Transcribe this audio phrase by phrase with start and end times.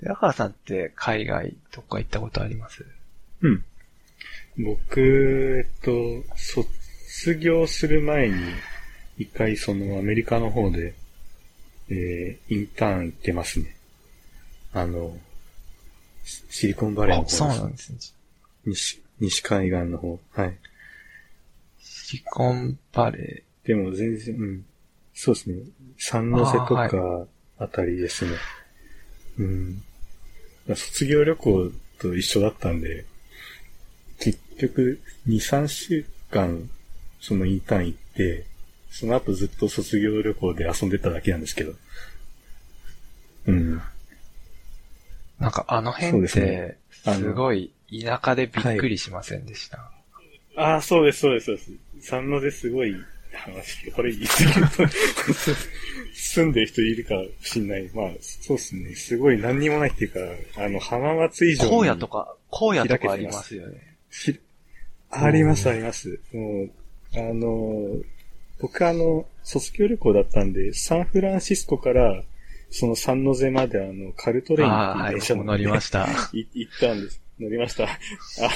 [0.00, 2.84] で、赤さんって海外どっか行ったことあります？
[3.42, 3.64] うん。
[4.58, 8.36] 僕、えっと、卒業する前に、
[9.18, 10.94] 一回そのアメリカの方で、
[11.88, 13.76] えー、インターン行ってますね。
[14.72, 15.16] あの、
[16.24, 17.98] シシリコンバレーの方あ、そうなんですね。
[18.66, 20.18] 西、西海岸の方。
[20.32, 20.56] はい。
[21.80, 24.64] シリコンバレでも全然、うん。
[25.14, 25.56] そうですね。
[25.96, 27.26] 三ノ瀬とあか
[27.58, 28.32] あたりですね。
[29.38, 29.82] うん。
[30.74, 33.04] 卒業旅行と一緒だったんで、
[34.18, 36.68] 結局、2、3週間、
[37.20, 38.44] そのインターン行って、
[38.90, 41.74] その後ずっと卒業旅行で遊んでただけなんですけど。
[43.46, 43.76] うん。
[43.76, 43.80] ー。
[45.38, 49.90] なんかあの辺って、すごい田舎でびっくりしませんでした？
[50.56, 51.70] ああ、そうです、そうです、そうです。
[52.00, 52.96] 三ノ瀬すごい
[53.36, 54.86] 話、これ言い過ぎると、
[56.14, 57.90] 住んでる人いるかもしんない。
[57.94, 58.94] まあ、そうですね。
[58.94, 60.12] すごい何にもないっていう
[60.54, 61.76] か、あの、浜松以上に。
[61.82, 63.96] 荒野とか、荒野とかありますよね。
[64.10, 64.38] ひ
[65.10, 66.20] あります、あります。
[66.32, 66.70] もう、
[67.14, 68.02] あの、
[68.60, 72.22] 僕あの、卒業旅行だったんで、サンフランシスコから、
[72.70, 76.08] その三ノ瀬まであの、カルトレインってはいい、う電車乗りました。
[76.32, 77.20] い行ったんです。
[77.38, 77.84] 乗りました。
[77.84, 77.88] あ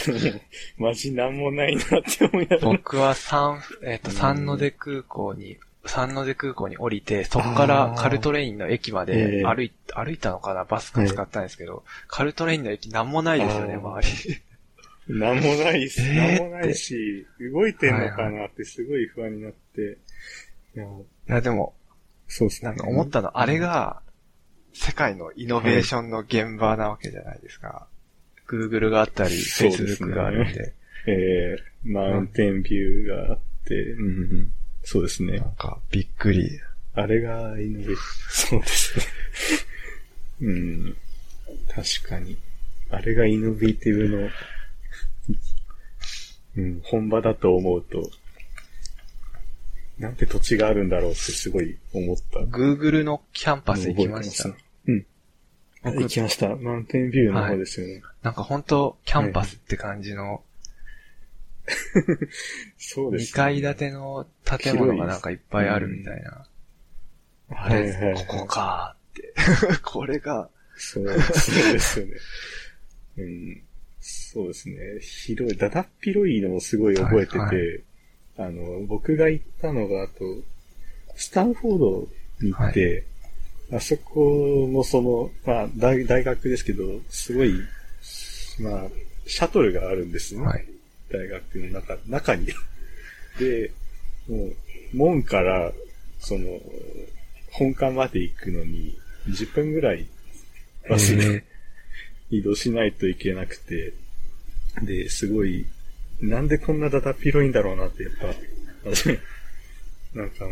[0.07, 0.41] の、
[0.79, 2.73] マジなんもないなって思いながら。
[2.73, 10.65] 僕は三、えっ、と、うん三ノ出空港に、三ノ出空港に降りて、そこからカルトレインの駅までええ歩い、歩いたのかな？
[10.65, 14.03] バスか使ったんですけど、カルトレインの駅なんもないですよね、周
[15.09, 15.19] り。
[15.19, 18.47] なんもないし、えーなんもないし、動いてんのかな？
[18.47, 19.99] ってすごい不安になって。
[20.77, 20.89] いや、い
[21.27, 21.75] や、でも、
[22.29, 22.71] そうですね。
[22.71, 24.03] なんか思ったの、あれが、
[24.73, 27.89] 世界のイノベーションの現場なわけじゃないですか。
[28.51, 30.75] Google があったり、そうですね Facebook があるんで、
[31.07, 35.47] えー、マウンテンビューがあって、うんうん、そうですねな。
[35.47, 36.61] んかびっくり。
[36.95, 37.95] あれがイノベ。
[38.29, 39.05] そうですね。
[40.43, 40.97] うん。
[41.69, 42.37] 確かに。
[42.91, 44.29] あれがイノベーティブの、
[46.57, 48.11] うん、本場だと思うと、
[49.99, 52.41] なんて土地があるんだろうってすごい思った。
[52.41, 54.51] Google のキャンパス行きました。
[55.83, 56.57] 行きました。
[56.57, 58.03] マウンテンビューの方ですよね。
[58.23, 60.43] なんか本当キャンパスって感じの、
[61.67, 62.29] 2
[62.79, 66.47] そうです、階建ての建物がなんかいっぱいあるみたいな。
[67.51, 69.81] あはいはいはいれ、ここかーって。
[69.83, 72.13] これが、そう、そうですよね。
[73.19, 73.63] うん。
[74.01, 74.77] そうですね。
[75.01, 77.83] 広い、だだっ広いのをすごい覚えてて、はい
[78.37, 80.43] はあの、僕が行ったのが、あと、
[81.17, 82.09] スタンフォード
[82.41, 83.05] に行って、
[83.73, 87.55] あそこもその、まあ大、大学ですけど、すごい、
[88.61, 88.89] まあ、
[89.27, 90.45] シャトルがあるんですね。
[90.45, 90.67] はい。
[91.13, 92.47] 大学の中、中に。
[93.39, 93.71] で、
[94.29, 94.57] もう、
[94.93, 95.73] 門から、
[96.19, 96.61] その、
[97.53, 98.97] 本館まで行くのに、
[99.29, 100.07] 10分ぐらい、
[100.89, 101.45] バスで
[102.31, 103.93] 移動しないといけなくて、
[104.83, 105.67] で、すごい、
[106.21, 108.27] なんでこんなだだっ広いんだろうなって、やっぱ、
[108.91, 109.19] 私
[110.15, 110.45] なんか、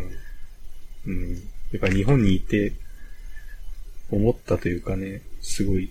[1.05, 1.31] うん、
[1.71, 2.73] やっぱ日本にいて、
[4.11, 5.89] 思ったというかね、すごい、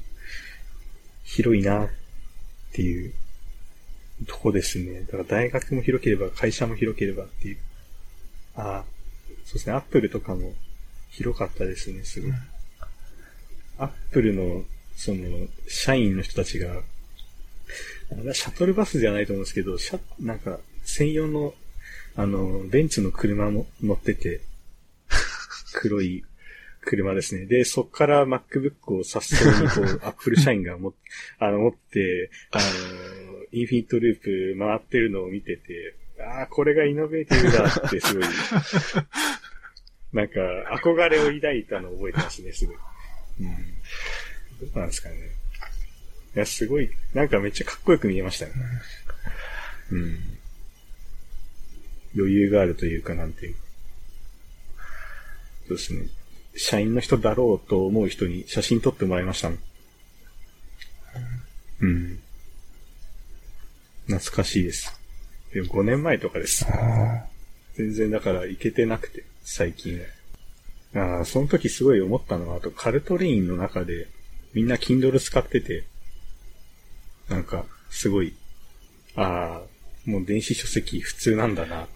[1.24, 1.88] 広いなっ
[2.72, 3.12] ていう
[4.26, 5.02] とこですね。
[5.02, 7.58] だから大学も広ければ会社も広ければっていう。
[8.56, 8.84] ああ、
[9.44, 9.74] そうですね。
[9.74, 10.54] アップルとかも
[11.10, 12.32] 広かったですね、すごい。
[13.78, 14.64] アップルの、
[14.96, 16.82] その、社員の人たちが、
[18.32, 21.54] シャトルバスじゃないと思うんですけど、シャ、なんか、専用の、
[22.16, 24.40] あの、ベンツの車も乗ってて、
[25.74, 26.24] 黒い
[26.88, 27.44] 車ですね。
[27.44, 30.94] で、そっから MacBook を早速にこう、 アップル社員がも、
[31.38, 32.65] あの、持って、あの、
[33.53, 38.25] インフィニットループ回ってるのを見てて、ああ、これがイノベーティブだってすごい、
[40.15, 40.41] なんか、
[40.82, 42.77] 憧れを抱いたのを覚えてますね、すごい。
[43.41, 43.54] うん。
[44.60, 45.16] どうなんですかね。
[46.37, 48.53] いや、すごい、なんかめっちゃかっこよく見えましたね。
[49.93, 50.19] うん。
[52.16, 53.60] 余裕があるというか、なんていうか。
[55.69, 56.09] そうですね。
[56.58, 59.58] 社員の人だろうと思う人に写真撮ってもらいましたもん。
[61.80, 62.21] うん。
[64.06, 65.00] 懐かしいです。
[65.54, 66.66] でも5年前とかです。
[67.77, 69.98] 全然だから行けてなくて、最近
[70.94, 71.18] は。
[71.18, 74.09] ああ、その時すごい思ったのは、あとカルトレインの中で
[74.53, 75.84] みんな Kindle 使ってて、
[77.28, 78.34] なんか、すごい、
[79.15, 81.92] ああ、もう電子書籍普通なんだなって。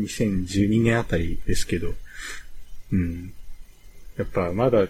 [0.00, 1.94] 2012年あたりですけど、
[2.92, 3.32] うん。
[4.16, 4.86] やっぱまだ、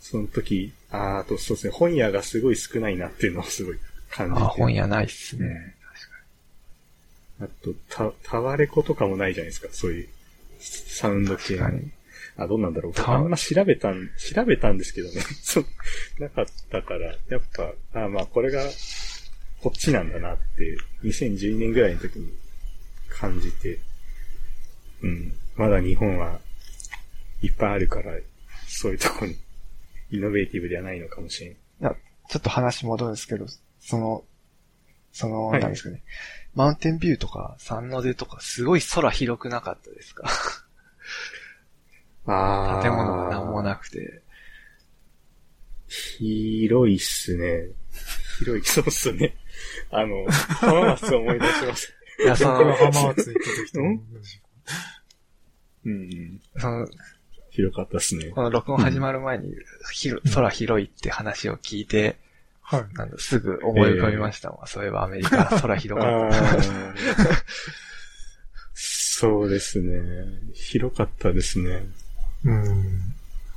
[0.00, 3.78] その時、あーあとそうですね、本屋がすごい少ないなっていうのをすごい
[4.10, 4.42] 感じて。
[4.42, 5.74] あ、本屋ないっすね。
[7.40, 10.08] あと、た、タワレコとかもないじゃないですか、そういう、
[10.60, 11.90] サウンド系の確かに。
[12.36, 12.92] あ、どうなんだろう。
[12.94, 15.20] たあんま調べたん、調べたんですけどね。
[15.42, 15.66] そう、
[16.18, 17.42] なかったから、やっ
[17.92, 18.64] ぱ、あまあこれが、
[19.60, 22.32] こっちなんだなって、2012年ぐらいの時に
[23.08, 23.78] 感じて、
[25.02, 25.32] うん。
[25.56, 26.40] まだ日本は
[27.42, 28.16] いっぱいあるから、
[28.74, 29.36] そういうとこに、
[30.10, 31.52] イノベーティブではないのかもしれん。
[31.52, 31.94] いや、
[32.28, 33.46] ちょっと話戻るんですけど、
[33.80, 34.24] その、
[35.12, 36.02] その、はいなんですかね。
[36.54, 40.26] マウンテンビューとか、山の出とか、すごい空広くなかったですか？
[42.24, 44.22] あ建物がなんもなくて。
[45.88, 47.68] 広いっすね。
[48.38, 49.36] 広い、そうっすね。
[49.90, 51.92] あの、浜松を思い出します。
[52.24, 54.40] いや、そ僕のの、浜松行った時と同じ。
[55.84, 56.40] うん。
[56.58, 56.86] その、
[57.52, 58.26] 広かったっすね。
[58.26, 59.54] この録音始まる前に、
[59.92, 62.16] ひろ空広いって話を聞いて、
[62.62, 62.84] はい。
[62.94, 64.66] なんだすぐ思い浮かびましたもん。
[64.66, 66.36] そういえばアメリカ空広かあった。
[66.38, 66.94] ー
[68.74, 70.00] そうですね。
[70.54, 71.84] 広かったですね。
[72.44, 72.82] うん。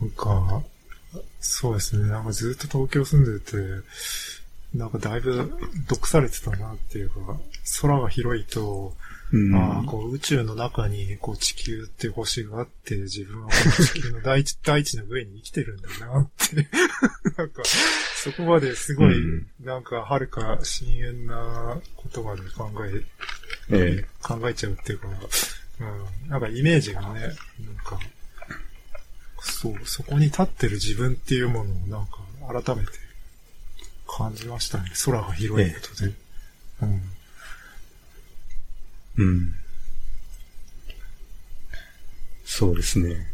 [0.02, 0.62] なんか、
[1.40, 2.10] そうですね。
[2.10, 3.58] なんかずっと東京住んでて、
[4.76, 5.58] なんかだいぶ
[5.88, 7.40] 毒されてたなっていうか、
[7.82, 8.94] 空が広いと、
[9.36, 9.56] うん。
[9.56, 16.56] ああ、こう宇宙の中にこう地球って星があって、自分はこの地球の大地、 大地の上に生きてるんだなって。
[17.38, 17.64] なんか、
[18.16, 23.04] そこまですごい、うんなんか、はるか深遠なことまで考え、
[23.72, 25.08] ええ考えちゃうっていうか、
[25.82, 27.32] うん、なんかイメージがね、なん
[27.84, 28.00] か、
[29.42, 32.92] そう、そこに立ってる自分っていうものをなんか改めて
[34.08, 34.92] 感じましたね。
[35.04, 36.14] 空が広いことで。
[36.84, 37.15] うん。
[39.18, 39.56] うん。
[42.44, 43.28] そうですね。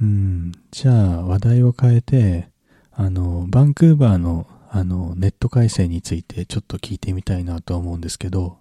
[0.00, 0.52] うん。
[0.70, 2.48] じゃあ、話題を変えて、
[2.92, 8.58] あの、バンクーバーの、あの、ネット回線についてちょっと聞いてみたいなと思うんですけど、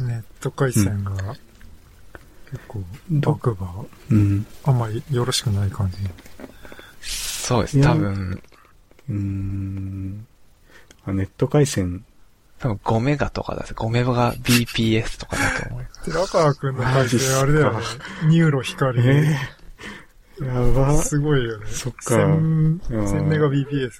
[0.00, 1.12] ネット回線が、
[2.50, 3.66] 結構、バックが
[4.10, 4.46] うん。
[4.64, 5.96] あんまりよろしくない感じ。
[7.02, 7.80] そうです。
[7.82, 8.42] 多分、
[9.08, 10.26] うーん。
[11.04, 12.04] あネット回線。
[12.60, 15.86] 多分5メガとかだ5メガが BPS とかだと思う。
[16.04, 17.78] 寺川くんの回線あれだよね。
[18.28, 19.00] ニューロ光。
[19.00, 19.60] ええ
[20.44, 20.96] やば。
[21.02, 21.66] すごいよね。
[21.66, 23.90] そっか1000、うん1000メガ BPS。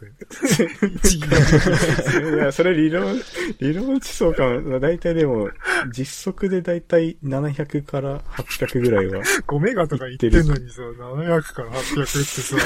[0.81, 2.37] 1ギガ。
[2.37, 3.21] いや、それ理論、
[3.61, 4.81] 理論値そうかも。
[4.81, 5.51] だいたいでも、
[5.93, 9.23] 実測でだいたい700から800ぐらいは。
[9.47, 12.57] 5メガとか言ってんのにさ、700から800ってさ、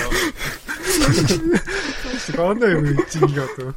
[2.36, 3.74] 変わんないよね、1ギガと。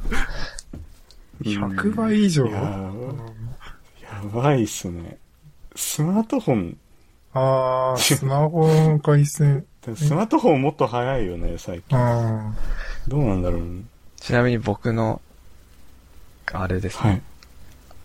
[1.42, 2.46] 100倍以上。
[2.46, 3.14] いやうんー
[4.02, 5.18] やばいっすね。
[5.76, 6.76] スマートフォン、
[7.34, 9.64] あー、スマホの回線。
[9.96, 11.96] スマートフォンもっと早いよね、最近。
[11.98, 12.52] あ
[13.06, 13.82] どうなんだろうね。
[14.16, 15.22] ちなみに僕の、
[16.52, 17.10] あれですね。
[17.10, 17.22] はい。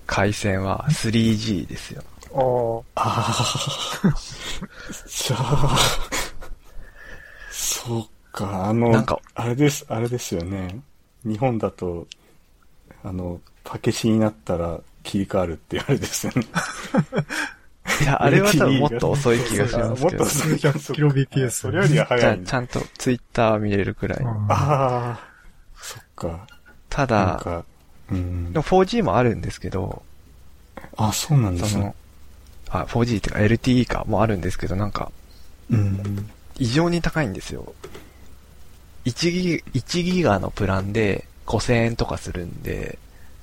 [0.06, 2.04] 回線は 3G ですよ。
[2.32, 4.16] ーあああ。
[5.08, 5.78] じゃあ、
[7.52, 10.80] そうか、あの、なんかあれです、あれですよね。
[11.24, 12.08] 日本だと、
[13.04, 16.44] あの、パケシになったら切り替わるってあれですよね。
[18.02, 20.10] いや、あれは多分 もっと遅い気がしますけど。
[20.10, 20.58] もっと遅い。
[20.60, 22.44] 数百キロ BPS それよりはじゃあ、早い。
[22.44, 24.28] ちゃんとツイッター見れるくらいー。。
[24.28, 25.20] あああ、
[25.76, 26.48] そっか。
[26.90, 27.66] ただ、か、
[28.12, 28.60] うんで。
[28.60, 30.04] も 4G もあるんですけど、
[30.98, 31.96] あ、そうなんですねその。、
[32.70, 35.12] あ、4G っていうか LTE かもあるんですけど、なんか、
[35.70, 36.30] うん。
[36.58, 37.74] 異常に高いんですよ。
[39.06, 42.98] 1ギ、1ギガのプランで5000円とかするんで、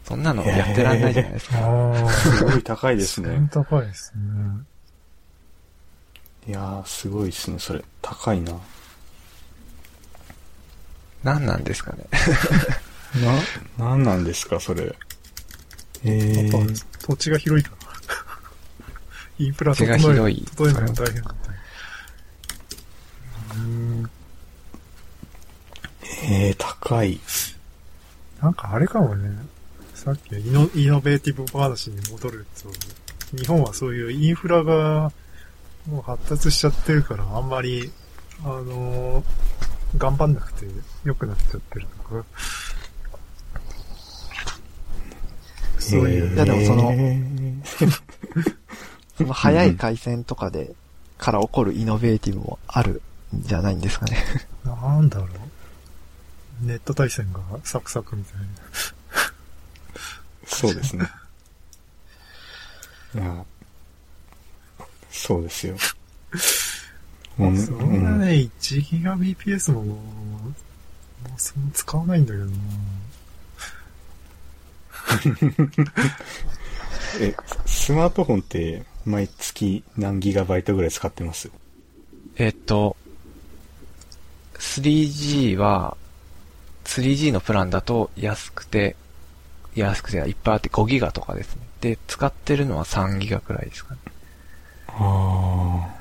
[0.04, 1.58] そんなのやってらんないじゃないですあか。
[1.68, 2.08] ー。
[2.08, 3.48] すごい高いですね。
[3.52, 4.20] 高いですね。
[6.48, 7.84] いやー、すごいですね、それ。
[8.02, 8.52] 高いな。
[11.22, 12.04] 何なんですかね。
[13.78, 14.94] な、 なんなんですか、それ。
[16.02, 17.80] えー、土地が広いから。
[19.38, 21.36] インフラ土地が整え広い整えるのが大変だよ。
[23.54, 24.10] うん
[26.24, 27.20] えー、高い。
[28.42, 29.30] なんかあれかもね。
[29.94, 35.12] さっきのイノイノベーティブ話に戻ると、日本はそういうインフラが
[35.86, 37.90] もう発達しちゃってるから、あんまり、
[38.42, 39.24] あのー
[39.98, 40.66] 頑張んなくて
[41.02, 42.24] 良くなっちゃってるとか。
[45.80, 46.34] そういう。
[46.34, 47.60] いやでもそのえー
[49.18, 50.72] その早い回線とかで、
[51.18, 53.02] から起こるイノベーティブもある
[53.36, 54.16] んじゃないんですかね。
[54.64, 55.28] なんだろう。
[56.62, 58.46] ネット対戦がサクサクみたいな。
[60.46, 61.06] そうですね。
[63.14, 63.44] いや、
[65.10, 65.76] そうですよ。
[67.36, 69.96] もうそんなね、1ギガ BPS も、もう、
[71.36, 72.52] そんな使わないんだけどな
[77.20, 77.34] え、
[77.66, 81.50] スマートフォンって毎月何ギガバイトぐらい使ってます？
[82.36, 82.96] えっと、
[84.54, 85.96] 3G は、
[86.90, 88.96] 3G のプランだと安くて、
[89.76, 91.62] 安くていっぱいあって5ギガとかですね。
[91.80, 94.00] で、使ってるのは3ギガくらいですかね。
[94.88, 96.00] ああ。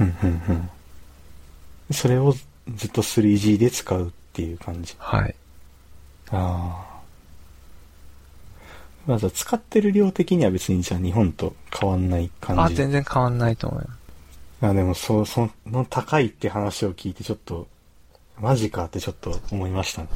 [0.00, 0.70] うん、うん、うん。
[1.92, 2.34] それを
[2.74, 4.94] ずっと 3G で使うっていう感じ。
[4.98, 5.34] はい。
[6.30, 6.90] ああ。
[9.06, 12.62] まず使ってる量的には別にじゃあ日本と変わんない感じ。
[12.62, 14.00] あ、全然変わんないと思います。
[14.62, 17.66] あでもそう、その高いって話を聞いてちょっと、
[18.40, 20.08] マジかってちょっと思いましたね。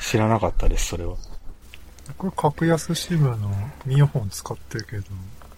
[0.00, 1.16] 知らなかったです、それは。
[2.16, 3.50] これ格安支部の
[3.84, 5.04] ミオフォン使ってるけど、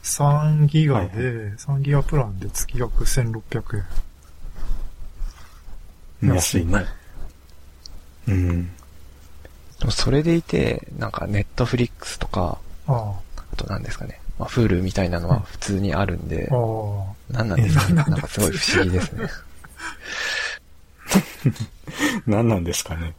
[0.02, 1.10] 3ギガで、はい
[1.56, 3.84] 3ギガプランで月額1600
[6.22, 6.34] 円。
[6.34, 6.84] 安いね。
[8.28, 8.64] うん。
[8.66, 14.20] でもそれでいて、なんかネットフリックスとか、ああと何ですかね。
[14.38, 18.04] まあ、フールみたいなのは普通にあるんであ、、あ何なんですかね。
[18.06, 19.28] えなんかすごい不思議ですね。
[22.26, 23.14] 何なんですかね。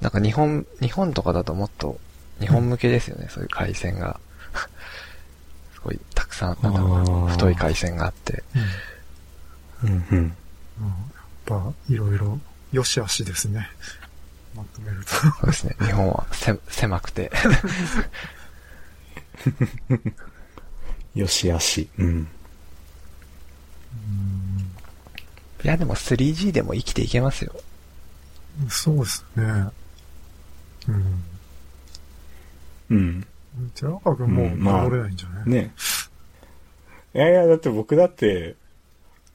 [0.00, 1.98] なんか日本、日本とかだともっと
[2.40, 4.20] 日本向けですよね、そういう回線が。
[5.74, 8.42] すごいたくさん、なん太い回線があって。
[8.54, 9.90] あ、うん。
[9.90, 10.18] うんうん。
[10.18, 10.26] うん。
[10.26, 10.34] やっ
[11.46, 12.38] ぱ、いろいろ、
[12.72, 13.68] 良し悪しですね。
[14.54, 15.10] まとめると。
[15.10, 17.30] そうですね、日本はせ狭くて。
[21.14, 21.88] よしあし。
[21.98, 22.28] うん。
[25.66, 27.52] いや、でも 3G でも生きていけますよ。
[28.68, 29.42] そうですね。
[30.88, 31.24] うん。
[32.90, 33.26] うん。
[33.74, 35.74] 寺川君もううんまあ守れないんじゃない、ね
[37.16, 38.54] いやいや、だって僕だって、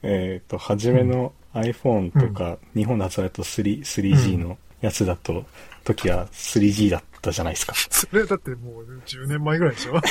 [0.02, 5.44] えっ、と、初めの iPhone とか、日本で発売だと 3, 3G のやつだと、
[5.84, 7.74] 時は 3G だったじゃないですか。
[7.90, 10.00] それだってもう10年前ぐらいでしょ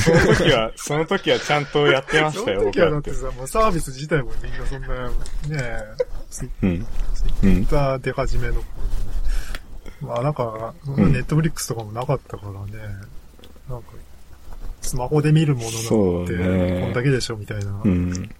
[0.00, 3.14] その時は、その時はちゃんとやってましそたよ、の時はだって。
[3.14, 5.12] さ、もうサービス自体もみんなそんな、ね
[5.50, 5.78] え、
[6.30, 6.86] ツイうん。
[7.40, 8.64] ツイッター出始めの頃
[10.00, 12.62] まあなんか、そんなネットフリックスとかもなかったからね、
[13.68, 13.90] なんか、
[14.80, 17.70] スマホで見るものなんて、そうねこんだけでしょみたいな。
[17.70, 18.30] ううんん。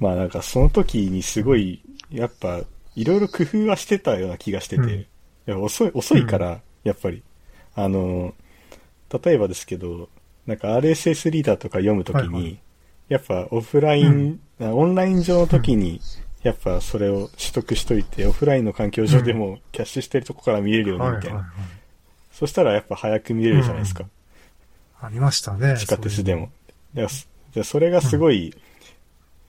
[0.00, 2.62] まあなんかその時にすごい、やっぱ、
[2.96, 5.06] いろいろ工夫はしてたような気がしてて、うん
[5.46, 7.22] いや遅い、遅いから、やっぱり。
[7.74, 8.34] あの、
[9.24, 10.08] 例えばですけど、
[10.46, 12.60] なんか RSS リーダーとか読むときに、はいはい
[13.08, 16.00] やっぱオフライン、あオンライン上の時に、
[16.42, 21.52] やっぱそれを取得しといて、オフラインの環境上でもキャッシュしてるとこから見れるようにはいはいはいみたいな。。
[22.32, 24.04] そしたらやっぱ早く見れるじゃないですか。
[25.00, 25.76] ありましたね。
[25.78, 26.50] 地下鉄でも。
[27.52, 28.54] そそれがすごい、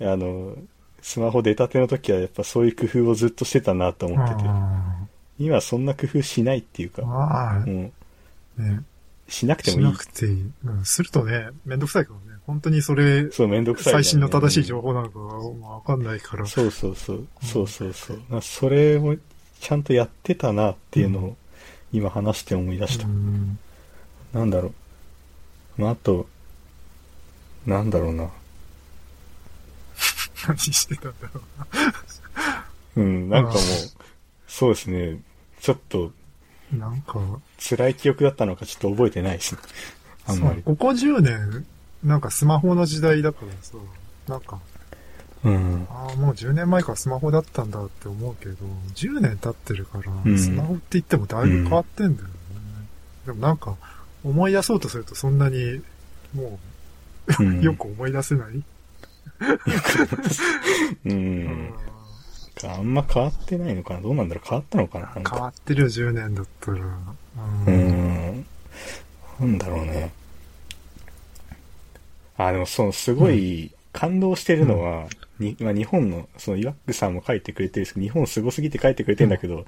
[0.02, 0.56] あの、
[1.02, 4.26] スマホ出たての時はやっぱそういう工夫をずっとしてたなと思の。
[4.26, 4.95] ってて、あ
[5.40, 7.92] 今そんな工夫しないっていうか、ーあー、も
[8.58, 8.82] ね。
[9.28, 9.82] うしなくてもい。
[9.82, 10.52] しないくていい。
[10.66, 12.40] うん、するとね、めんどくさいからね。
[12.46, 16.46] 本当にそれ、そう、めんどくさい、最新の正しい情報なのかわかんないから。
[16.46, 18.22] そうそうそう、そうそうそう。
[18.30, 19.16] まあそれを
[19.60, 21.38] ちゃんとやってたなっていうのを
[21.92, 23.08] 今話して思い出した。
[23.08, 23.58] うん
[24.34, 24.74] なんだろ
[25.78, 25.82] う。
[25.82, 26.28] まあ、あと、
[27.66, 28.30] なんだろうな。
[30.48, 31.42] 何してたんだろ
[32.98, 33.60] うん、なんかもうあ、
[34.48, 35.22] そうですね。
[35.66, 36.12] ちょっと
[36.74, 36.78] う。
[36.78, 37.20] なんか、
[37.58, 39.62] 辛い記憶だったのかちょっと覚えてないですね。
[40.28, 40.62] あんまり。
[40.62, 41.66] ここ10年、
[42.04, 43.76] なんかスマホの時代だからさ、
[44.28, 44.60] なんか、
[45.44, 45.88] うん。
[45.90, 48.58] ああ、もう10年前からスマホだったんだって思うけど、
[48.94, 52.34] 10年経ってるから、うんスマホって言ってもだいぶ変わってんだよね。
[53.26, 53.76] でもなんか、
[54.24, 55.82] 思い出そうとするとそんなに、
[56.36, 56.60] も
[57.40, 58.64] うんう、 よく思い出せない、 う。
[61.06, 61.74] うん
[62.64, 64.02] んあんま変わってないのかな？
[64.02, 64.48] どうなんだろう？
[64.48, 65.08] 変わったのかな？
[65.14, 65.36] 変か。
[65.36, 66.78] わってるよ、10年だったら。
[66.78, 66.82] う
[67.68, 67.76] うん
[68.40, 68.46] ん。
[69.40, 70.12] なんだろうね。
[72.38, 75.08] あ、でもそう、すごい感動してるのは、
[75.40, 79.66] にまあ、日本の、その、イワックさんも書いてくれてるんですけど、日本すごすぎて書いてくれてるんだけど、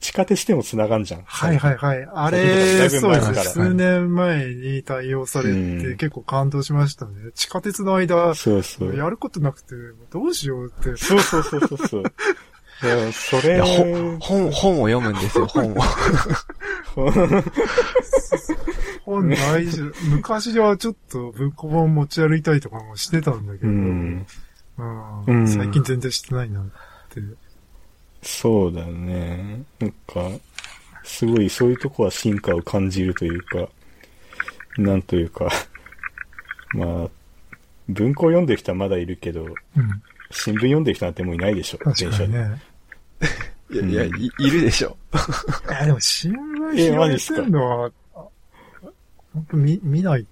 [0.00, 1.22] 地下鉄でも繋がんじゃん。
[1.24, 2.08] はいはいはい。
[2.14, 3.34] あれ、ぶそうですね。
[3.42, 7.12] 数年前に対応されうんて結構感動しましたね。
[7.34, 8.96] 地下鉄の間、そうそう。
[8.96, 9.74] やることなくて、
[10.10, 10.96] どうしようって。
[10.96, 12.04] そうそうそうそうそう。
[12.82, 14.18] いや、それ本、
[14.50, 15.76] 本を読むんですよ、 本を。
[19.04, 19.82] 本大事。
[20.08, 24.26] 昔はちょっと文庫本持ち歩いたりとかもしてたんだけど、うん。
[24.78, 26.64] うんうん最近全然してないなっ
[27.10, 27.20] て。
[28.22, 29.62] そうだね。
[29.78, 30.28] なんか、
[31.04, 33.68] すごいそういうとこは進化を感じるというか、
[34.78, 35.48] なんというか、
[36.74, 37.08] まあ、
[37.88, 39.54] 文庫を読んでる人はまだいるけど、うん。
[40.32, 42.62] 新聞読んでる人なんてもういないでしょ、確かにね。
[43.70, 44.96] いや、いや、いいるでしょ。
[45.68, 47.42] いや、でも新聞え拾えマジっすか？
[47.42, 48.24] てんのは、あ
[49.32, 50.26] 本当見、見ない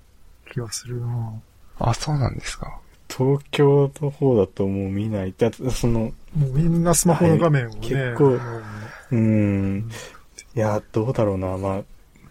[0.52, 1.32] 気がするな
[1.80, 2.78] あ、そうなんですか。
[3.18, 5.34] 東京の方だともう見ない。
[5.36, 8.38] だってその、もうみんなスマホの画面をね、結構も
[9.10, 9.90] うん。
[10.54, 11.58] いや、どうだろうな。
[11.58, 11.82] まあ、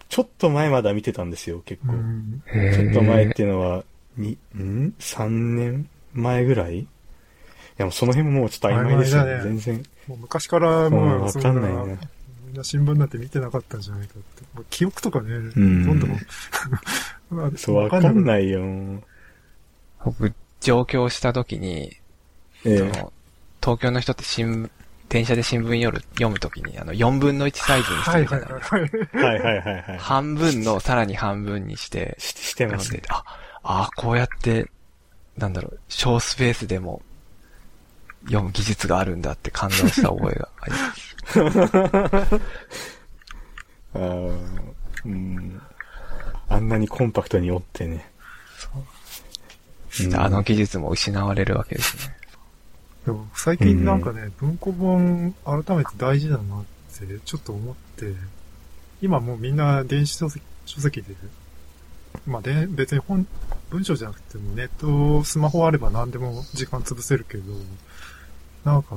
[0.08, 1.92] ちょっと前までは見てたんですよ、結構。
[1.92, 2.42] うん
[2.74, 3.84] ちょっと前っていうのは、
[4.16, 6.78] に、ん ?3 年前ぐらい？
[6.80, 6.86] い
[7.76, 9.40] や、もうその辺ももうちょっと曖昧ですよね。
[9.42, 9.82] 全然。
[10.08, 11.98] もう昔からうんもう、わそかんないね。
[12.46, 14.42] みんな新聞なんて見てなかったんじゃないかって。
[14.54, 15.60] もう記憶とかね、んど
[15.94, 16.10] んどん。
[17.30, 18.22] まあそう、わかんい。
[18.24, 18.62] ないよ。
[20.04, 21.96] 僕、上京した時に、
[22.64, 23.12] ええその
[23.62, 24.70] 東京の人って新、
[25.08, 28.50] 電車で新聞読む読むときに、あの、4分の1サイズにしてはいるじゃはい
[28.82, 29.18] ないですか。
[29.18, 29.38] はい。
[29.40, 29.98] はいはい。
[29.98, 33.08] 半分のさらに半分にして、ししてますね読んで。
[33.10, 33.24] あ、
[33.62, 34.70] あこうやって、
[35.36, 37.02] なんだろう、小スペースでも
[38.24, 42.40] 読む技術があるんだって感動した覚えがあります。
[43.94, 45.62] あん。
[46.48, 48.10] あんなにコンパクトに折ってね。
[48.74, 48.97] う
[50.06, 52.16] んあの技術も失われるわけですね。
[53.06, 56.64] でも最近なんかね、文庫本改めて大事だなっ
[56.98, 58.12] てちょっと思って、
[59.00, 61.14] 今もうみんな電子書籍書籍で、
[62.26, 63.26] まあで別に本、
[63.70, 67.52] 文章じゃなくてもネット、スマホあれば何でも時間潰せるけど、
[68.64, 68.94] なんか、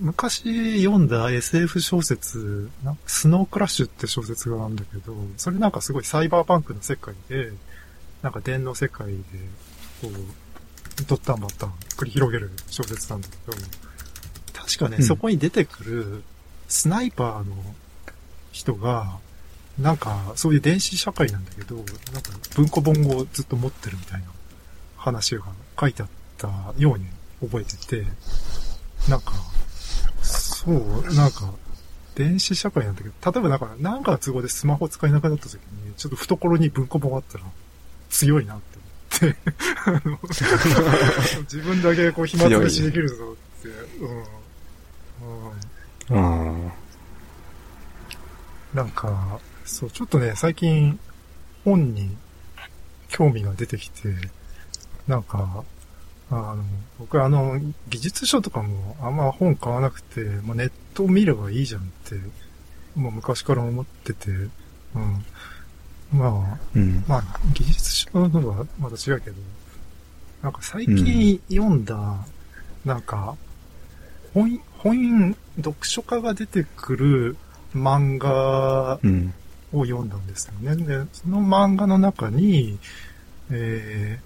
[0.00, 2.70] 昔読んだ SF 小説、
[3.06, 7.52] スノークラッシュって小説があるんだけど、それなんかすごいサイバーパンクの世界で、
[8.22, 9.14] なんか電脳世界で、
[10.02, 13.56] こう、ドッタンバッタン繰り広げる小説なんだけど、
[14.52, 15.04] 確かね、うん。
[15.04, 16.22] そこに出てくる
[16.68, 17.54] スナイパーの
[18.52, 19.18] 人が、
[19.78, 24.26] なんか、そういう電子社会なんだけど、なんか文庫本をずっと持ってるみたいな
[24.96, 25.44] 話が
[25.78, 26.08] 書いてあっ
[26.38, 27.06] たように
[27.42, 28.06] 覚えてて、
[29.08, 29.34] なんか、
[30.22, 31.52] そう、なんか、
[32.14, 37.44] 電子社会なんだけど、例えばなんか、なんかの都合でスマホ使えなくなった時に、ちょっと懐に文庫本あったら
[38.10, 38.78] 強いなって
[39.20, 40.26] 思って、
[41.42, 43.68] 自分だけこう暇つぶしできるぞって、
[44.00, 44.24] うん。
[46.08, 46.18] う
[46.68, 46.72] ん
[48.74, 50.98] なんか、そう、ちょっとね、最近、
[51.64, 52.14] 本に
[53.08, 54.14] 興味が出てきて、
[55.08, 55.64] なんか、
[56.30, 56.64] あの、
[56.98, 62.16] 僕あの、技術書とかもあんま本買わなくて、まあ、ネットを見ればいいじゃんって、
[62.94, 65.24] もう昔から思ってて、うん。
[66.12, 67.04] まあ、うん。
[67.06, 69.36] まあ、技術書のはまた違うけど、
[70.42, 72.26] なんか最近読んだ、
[72.84, 73.36] なんか、
[74.32, 77.36] 本、本、読書家が出てくる
[77.74, 79.34] 漫画うん。
[79.72, 80.76] を読んだんですよね。
[80.76, 82.78] で、その漫画の中に、
[83.50, 84.20] え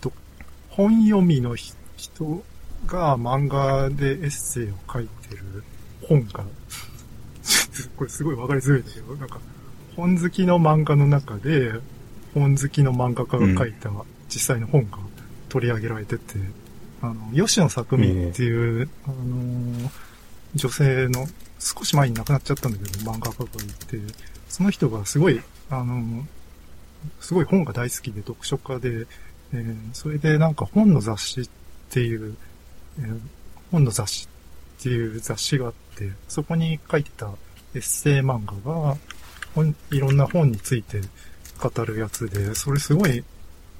[0.00, 0.12] ーと、
[0.70, 2.42] 本読みのひ人
[2.86, 5.64] が漫画でエッセイを書いてる
[6.02, 6.44] 本が、
[7.96, 9.38] これすごいわかりづらいんだけど、なんか、
[9.96, 11.72] 本好きの漫画の中で、
[12.34, 13.90] 本好きの漫画家が書いた
[14.28, 14.98] 実際の本が
[15.48, 16.22] 取り上げられてて、
[17.02, 19.90] あの、吉野作美っていう、あのー
[20.54, 21.26] 女性の、
[21.58, 23.46] 少し前に亡くなっちゃったんだけど、漫画家がい
[23.86, 24.14] て、
[24.48, 26.26] その人がすごい、あの、
[27.20, 29.06] すごい本が大好きで読書家で、
[29.52, 31.48] えーそれでなんか本の雑誌っ
[31.90, 32.36] ていう、
[33.00, 33.18] えー
[33.72, 34.28] 本の雑誌
[34.78, 37.26] っていう雑誌があって、そこに書いてた
[37.74, 38.96] エッセイ漫画が、
[39.56, 41.00] 本いろんな本について
[41.58, 43.24] 語るやつで、それすごい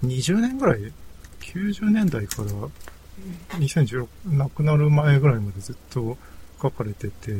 [0.03, 0.93] 20年ぐらい、
[1.41, 2.49] 90年代から
[3.59, 6.17] 2016、亡くなる前ぐらいまでずっと
[6.61, 7.33] 書かれてて、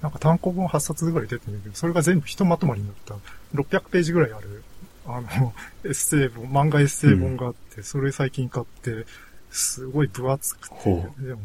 [0.00, 3.14] なんか単行本8冊ぐらい出てるんだけど、それが全部ひとまとまりになった。
[3.54, 4.62] 600ページぐらいある、
[5.06, 9.06] あの、 エッセイ本、漫画エッセイ本があって、それ最近買って、
[9.50, 11.40] すごい分厚くて、ほでも、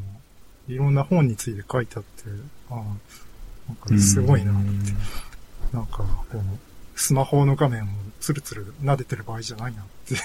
[0.67, 2.09] いろんな本について書いてあって、
[2.69, 2.77] ああ、
[3.67, 4.93] なんかすごいなって、
[5.73, 6.41] なんか、こう、
[6.95, 7.87] スマホの画面を
[8.19, 10.15] ツルツル撫でてる場合じゃないなって、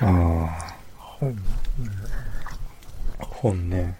[0.00, 1.42] あ本、ね、
[3.20, 3.24] あ。
[3.24, 3.98] 本ね。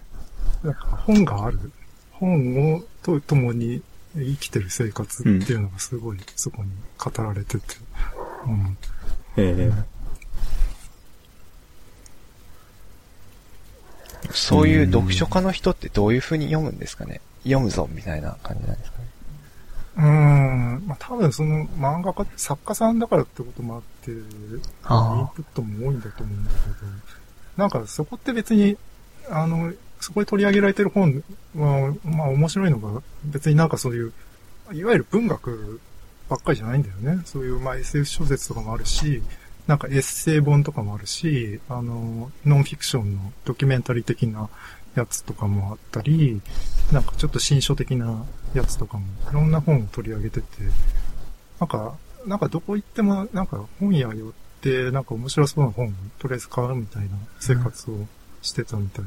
[0.63, 1.71] なんか本がある。
[2.11, 3.81] 本をと共に
[4.15, 7.63] 生きてる生活っていうのがすごいそこに語られてて。
[8.45, 8.77] うん。
[9.37, 9.71] え
[14.31, 17.21] そういう読書家の人ってどういう風に読むんですかね？
[17.43, 19.05] 読むぞみたいな感じなんですかね？
[19.97, 20.83] うん。
[20.85, 24.21] まあ、多分その漫画家、作家さんだからってこともあって、イン
[25.35, 26.87] プットも多いんだと思うんだけど、
[27.57, 28.77] なんかそこって別に、
[29.29, 31.23] あの、そこで取り上げられてる本
[31.55, 34.13] は、まあ面白いのが、別になんかそういう、
[34.71, 35.81] いわゆる文学
[36.29, 37.23] ばっかりじゃないんだよね。
[37.25, 39.23] そういう、まあ SF 小説とかもあるし、
[39.65, 44.49] なんかエッセイ本とかもあるし、あの、ノンフィクションのドキュメンタリー的な
[44.99, 46.41] やつとかもあったり、
[46.91, 50.45] なんかちょっと新書的なやつとかも、いろんな本を取り上げてて、
[51.59, 57.95] なんか、なんかどこ行っても、なんか本屋寄ってで、なんか面白そうな本をとりあえず買うみたいな生活を
[58.41, 59.05] してたみたい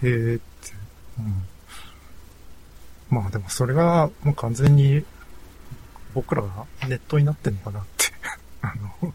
[0.00, 0.42] で、へえって、
[1.18, 1.42] うん。
[3.10, 5.04] まあでもそれがもう完全に
[6.14, 8.06] 僕らがネットになってんのかなって。
[8.62, 8.72] あ
[9.02, 9.14] の、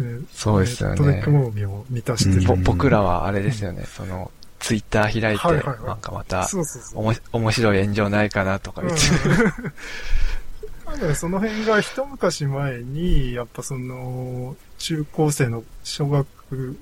[0.00, 2.56] ねそうですよねネットで興味を満たしてる。
[2.56, 4.30] ん僕らはあれですよね、その、
[4.66, 5.84] ツイッター開いて、はいはいはい。
[5.84, 7.00] なんかまた、そうそうそう。
[7.00, 9.72] おもし面白い炎上ないかなとか言って、うん。
[10.84, 16.26] 多分その辺が一昔前に、やっぱその、中高生の小学、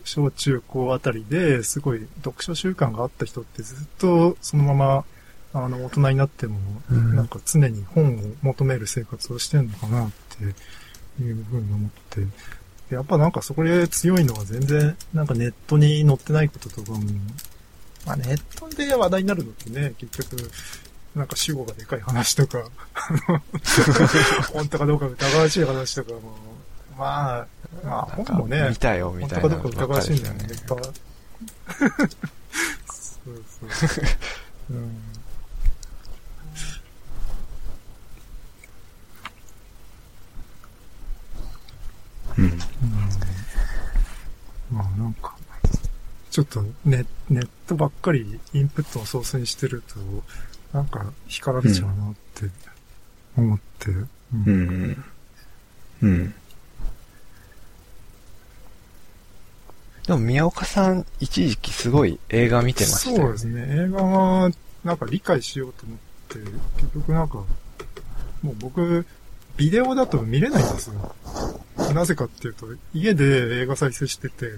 [0.05, 5.05] 小中高あたりですごい読書習慣があった人ってずっとそのまま、
[5.53, 6.59] あの、大人になっても、
[6.91, 7.15] うん。
[7.15, 10.45] なんか常に本を求める生活をしてんのかなって
[11.23, 17.01] いうふうに思って、やっぱなんかそこで強いのは全然、なんかネットに載ってないこととかも、
[18.07, 20.51] まあネットで話題になるのってね、結局、
[21.15, 22.59] なんか主語がでかい話とか、
[22.95, 23.41] あの
[24.53, 26.21] 本当かどうか疑わしい話とかも、
[26.99, 27.47] まあ、
[27.85, 30.65] まあ本もね見、たよみ本たいなの当かどうか疑わしいんだよね、っ。
[30.67, 30.79] ぱい。
[32.87, 33.69] そうそう。
[34.71, 35.15] うん
[42.37, 42.45] うん。
[42.45, 42.59] うん
[44.71, 45.37] まあなんか、
[46.35, 50.01] ちょっとネネットばっかりインプットをソースにしてると、
[50.77, 52.51] なんか光られちゃうなって
[53.37, 55.05] 思って、うんうん。
[56.03, 56.35] うん。
[60.09, 63.23] でも宮岡さん、一時期すごい映画見てましたよね。
[63.23, 63.85] そうですね。
[63.85, 64.51] 映画は、
[64.83, 65.99] なんか理解しようと思っ
[66.31, 66.39] て、
[66.81, 67.45] 結局なんか、
[68.43, 69.07] もう僕、
[69.57, 71.15] ビデオだと見れないんですよ。
[71.95, 74.51] なぜかっていうと、家で映画再生してて、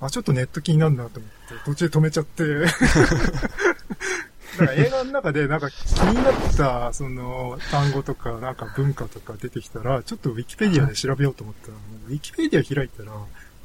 [0.00, 2.44] あ、ちょっとネット気になるなと思って、途中で止めちゃって、
[4.58, 11.74] なんか映画の中でなんか気になった、その、単語とか、なんか文化とか出てきたら、ちょっとウィキペディアで調べようと思ったら、
[12.08, 13.12] ウィキペディア開いたら、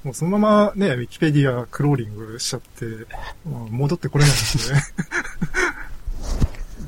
[0.03, 2.85] もうそのままね、ウィキペディアクローリングしちゃって、
[3.45, 4.81] 戻ってこれないんですね。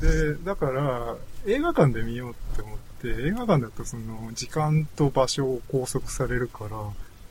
[0.00, 6.76] で、だから、映画館で見ようって思って、映画館だとその、時間と場所を拘束されるから、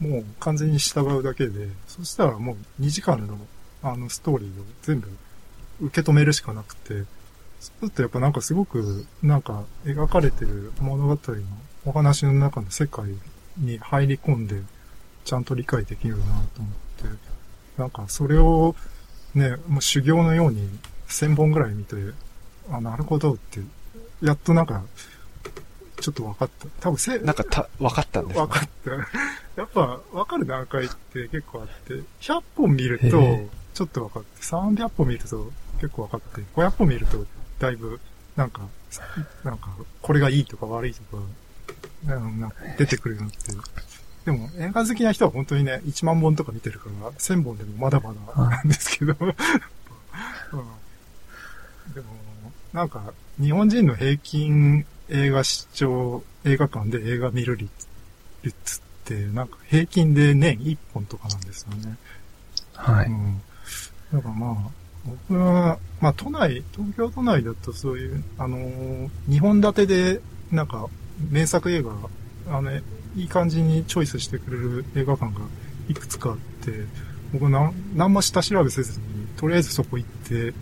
[0.01, 3.37] もう完全に従うだけで、そしたらもう2時間の、
[3.83, 5.07] あの、ストーリーを全部
[5.79, 7.05] 受け止めるしかなくて、
[7.59, 11.17] そうするとやっぱなんかすごく、なんか描かれてる物語の
[11.85, 13.05] お話の中の世界
[13.57, 14.61] に入り込んで、
[15.23, 17.31] ちゃんと理解できるなと思って、
[17.77, 18.75] なんかそれを
[19.35, 20.67] ね、もう修行のように
[21.07, 21.95] 1000本ぐらい見て、
[22.71, 23.61] あ、なるほどって、
[24.23, 24.83] やっとなんか、
[26.01, 26.67] ちょっと分かった。
[26.81, 28.91] 多分せ、なんかた、分かったんですね分かった。
[29.61, 37.25] やっぱ分かる段階って結構あって、100本見るへとえちょっと分かって、300本見ると結構分かって、500本見ると
[37.59, 37.99] だいぶ、
[38.35, 38.67] なんか、
[39.43, 39.69] なんか、
[40.01, 41.23] これがいいとか悪いとか、
[42.05, 43.81] なんか出てくるようになって。
[44.25, 49.31] でも映画好きな人は本当にね、1万本とか見てるから、1000本でもまだまだなんですけど、 うん
[51.93, 52.07] でも、
[52.73, 57.69] なんか、日本人の平均映画視聴、映画館で映画見る率
[58.43, 61.97] 率って、なんか平均で年1本とかなんですよね。
[62.73, 63.07] はい。
[63.07, 63.41] うん。
[64.13, 64.71] だからまあ、
[65.27, 70.21] 僕は、まあ都内、東京都内だとそういう、あのー、2本立てで、
[70.51, 70.87] なんか、
[71.29, 71.91] 名作映画、
[72.49, 72.81] あの、い
[73.15, 75.41] い感じにチョイスしてくれる映画館が
[75.89, 76.85] いくつかあって、
[77.33, 80.53] 僕なん、何も下調べせずに、とりあえずそこ行って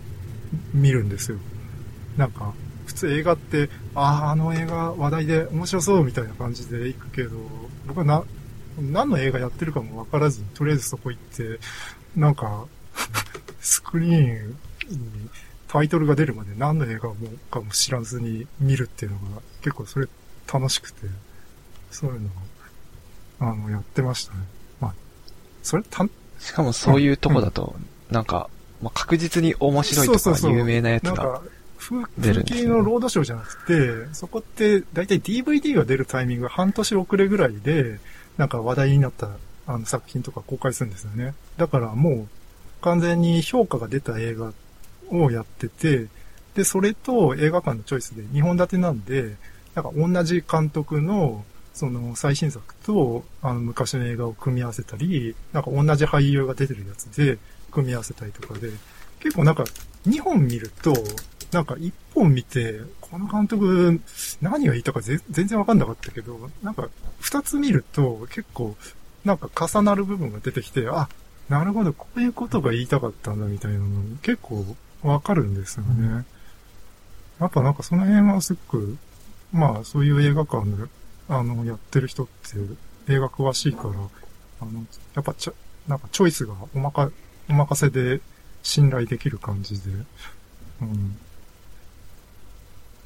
[0.74, 1.38] 見るんですよ。
[2.16, 2.52] なんか、
[3.08, 7.36] 映画って、ああ、あの映画話題で面白そうみたいな感じで行くけど、
[7.86, 8.22] 僕はな、
[8.80, 11.58] 何の映画やってるかもわからずに、とりあえずそこ行って、
[12.16, 12.66] なんか、
[13.60, 14.48] スクリーン
[14.88, 15.30] に
[15.68, 17.14] タイトルが出るまで何の映画も
[17.50, 20.08] かも知らずに見るっていうのが結構それ
[20.52, 21.06] 楽しくて、
[21.90, 22.30] そういうのを、
[23.40, 24.40] あの、やってましたね。
[24.80, 24.94] まあ、
[25.62, 26.04] それた、
[26.38, 27.76] しかもそういうとこだと、
[28.10, 28.48] なんか、
[28.82, 31.40] まあ、確実に面白いとかそうそうそう有名なやつが。
[31.80, 32.04] 風
[32.44, 37.98] 景のロードショーじゃなくて、そこって大体 DVD が出るタイミングが半年遅れぐらいで、
[38.36, 39.30] なんか話題になった
[39.66, 41.34] あの作品とか公開するんですよね。
[41.56, 42.28] だからもう
[42.82, 44.52] 完全に評価が出た映画
[45.10, 46.06] をやってて、
[46.54, 49.36] で、それと映画館のチョイスで2本立てなんで、
[49.74, 57.38] なんか同じ監督のその最新作とあの昔の映画を組み合わせたり、なんか同じ俳優が出てるやつで
[57.70, 58.70] 組み合わせたりとかで、
[59.20, 59.64] 結構なんか
[60.06, 60.92] 2本見ると、
[61.52, 64.00] なんか1本見て、この監督
[64.40, 66.88] 何が言いたか全然わかんなかったけど、なんか
[67.22, 68.76] 2つ見ると結構
[69.24, 71.08] なんか重なる部分が出てきて、あ、
[71.48, 73.86] なるほど、こういうことが言いたかったんだみたいなの
[74.22, 74.64] 結構
[75.02, 76.24] わかるんですよね。
[77.40, 78.96] やっぱなんかその辺はすごく、
[79.52, 80.84] まあそういう映画館で、
[81.28, 82.26] あの、やってる人っ
[83.06, 83.90] て映画詳しいから、
[84.60, 84.84] あの、
[85.14, 85.54] やっぱちょ、
[85.88, 87.10] なんかチョイスがおまか、
[87.48, 88.20] お任せで
[88.62, 89.90] 信頼できる感じで、
[90.82, 91.18] うん。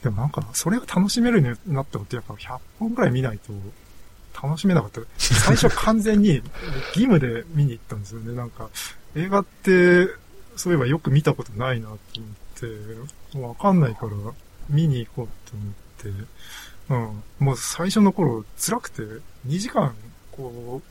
[0.05, 3.55] でもなんか、それが楽しめるようになったのってやっぱ100本くらい見ないと
[4.47, 5.01] 楽しめなかった。
[5.17, 6.43] 最初完全に
[6.95, 8.35] 義務で見に行ったんですよね。
[8.35, 8.69] なんか、
[9.17, 10.09] 映画って、
[10.57, 11.99] そういえばよく見たことないなと思っ
[13.33, 14.13] て、わかんないから
[14.69, 17.47] 見に行こうと思って、うん。
[17.47, 19.01] もう最初の頃辛くて、
[19.47, 19.95] 2時間、
[20.33, 20.83] こ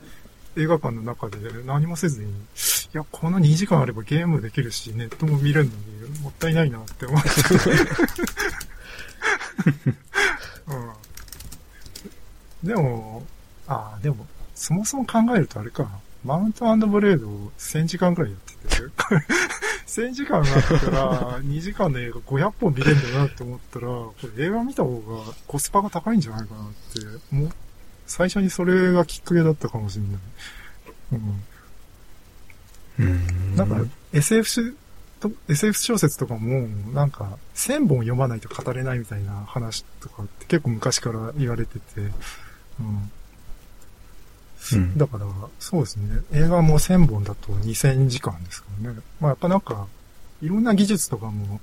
[0.56, 2.32] う、映画館の中で何もせずに、い
[2.92, 5.70] や、この2時間あればゲームできるし、ネットも見れるの
[6.08, 7.28] に、もったいないなって思って。
[12.62, 12.68] うん。
[12.68, 13.26] でも、
[13.66, 15.88] ああ、でも、そもそも考えるとあれか、
[16.24, 18.82] マウントブレードを1000時間くらいやってて、
[19.86, 27.50] 1000時間があったら、2時間の映画500本見れるんだなって思ったら、これ映画見た方がコスパが高いんじゃないかなって、もう、
[28.06, 30.20] 最初にそれがきっかけだったかもしれない。
[31.12, 31.44] うん。
[32.98, 33.56] うん。
[33.56, 34.74] なんか、SF
[35.48, 42.00] SF 小説とかも、なんか、1000本読まないと語れないみたいな話とかって結構昔から言われてて、
[42.80, 43.10] うん。
[44.72, 45.26] うんだから、
[45.58, 46.22] そうですね。
[46.32, 49.00] 映画も1000本だと2000時間ですからね。
[49.20, 49.86] まあやっぱなんか、
[50.40, 51.60] いろんな技術とかも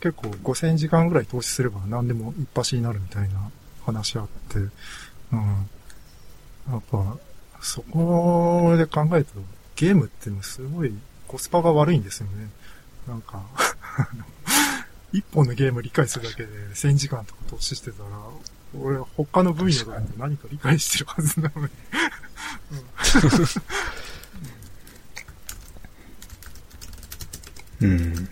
[0.00, 3.50] 結構5000時間ぐらい投資すれば何でも一発になるみたいな
[3.84, 5.68] 話あって、うん。
[6.70, 7.16] やっぱ、
[7.60, 9.30] そこで考えると、
[9.76, 10.92] ゲームっていうのはすごい
[11.26, 12.48] コスパが悪いんですよね。
[13.06, 13.42] なんか、
[15.12, 18.08] 一本のゲーム理解するだけで1000時間とか投資してたら、
[18.80, 21.68] 俺他の分野だって何か理解してるはずなのに。
[27.82, 28.28] うん。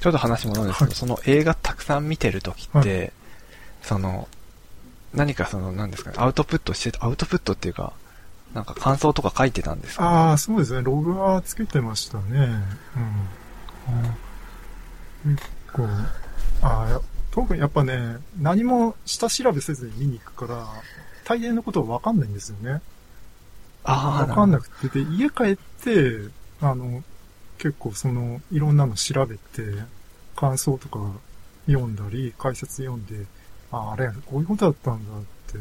[0.00, 3.12] ちょっと話戻るんですけど、はいその映画たくさん見てるときって、
[3.82, 4.26] その、
[5.14, 7.92] 何かその、何ですかね、アウトプットして、アウトプットっていうか、
[8.54, 10.04] なんか感想とか書いてたんですか？
[10.04, 10.82] ああ、そうですね。
[10.82, 12.24] ログはつけてましたね。
[15.24, 15.36] うん。
[15.36, 15.88] 結構、
[16.62, 20.66] ああ、や特にやっぱね、何も下調べせずに見に行くから、
[21.24, 22.82] 大抵のことはわかんないんですよね。
[23.84, 27.02] ああ、わかんなくくて、で、家帰って、あの、
[27.58, 29.62] 結構その、いろんなの調べて、
[30.36, 30.98] 感想とか
[31.66, 33.26] 読んだり、解説読んで、
[33.70, 35.58] あ、あれ、こういうことだったんだって。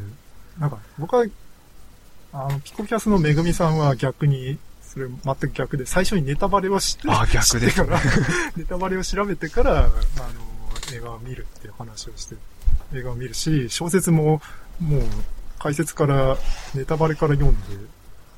[0.59, 1.25] なんか、僕は、
[2.33, 7.99] あの、ピコキャスのめぐみさんは逆に、それ全く逆で、最初にネタバレを知って、あ逆でから、
[8.55, 9.89] ネタバレを調べてから、あの、
[10.93, 12.35] 映画を見るっていう話をして、
[12.93, 14.41] 映画を見るし、小説も、
[14.79, 15.01] もう、
[15.59, 16.37] 解説から、
[16.73, 17.75] ネタバレから読んで、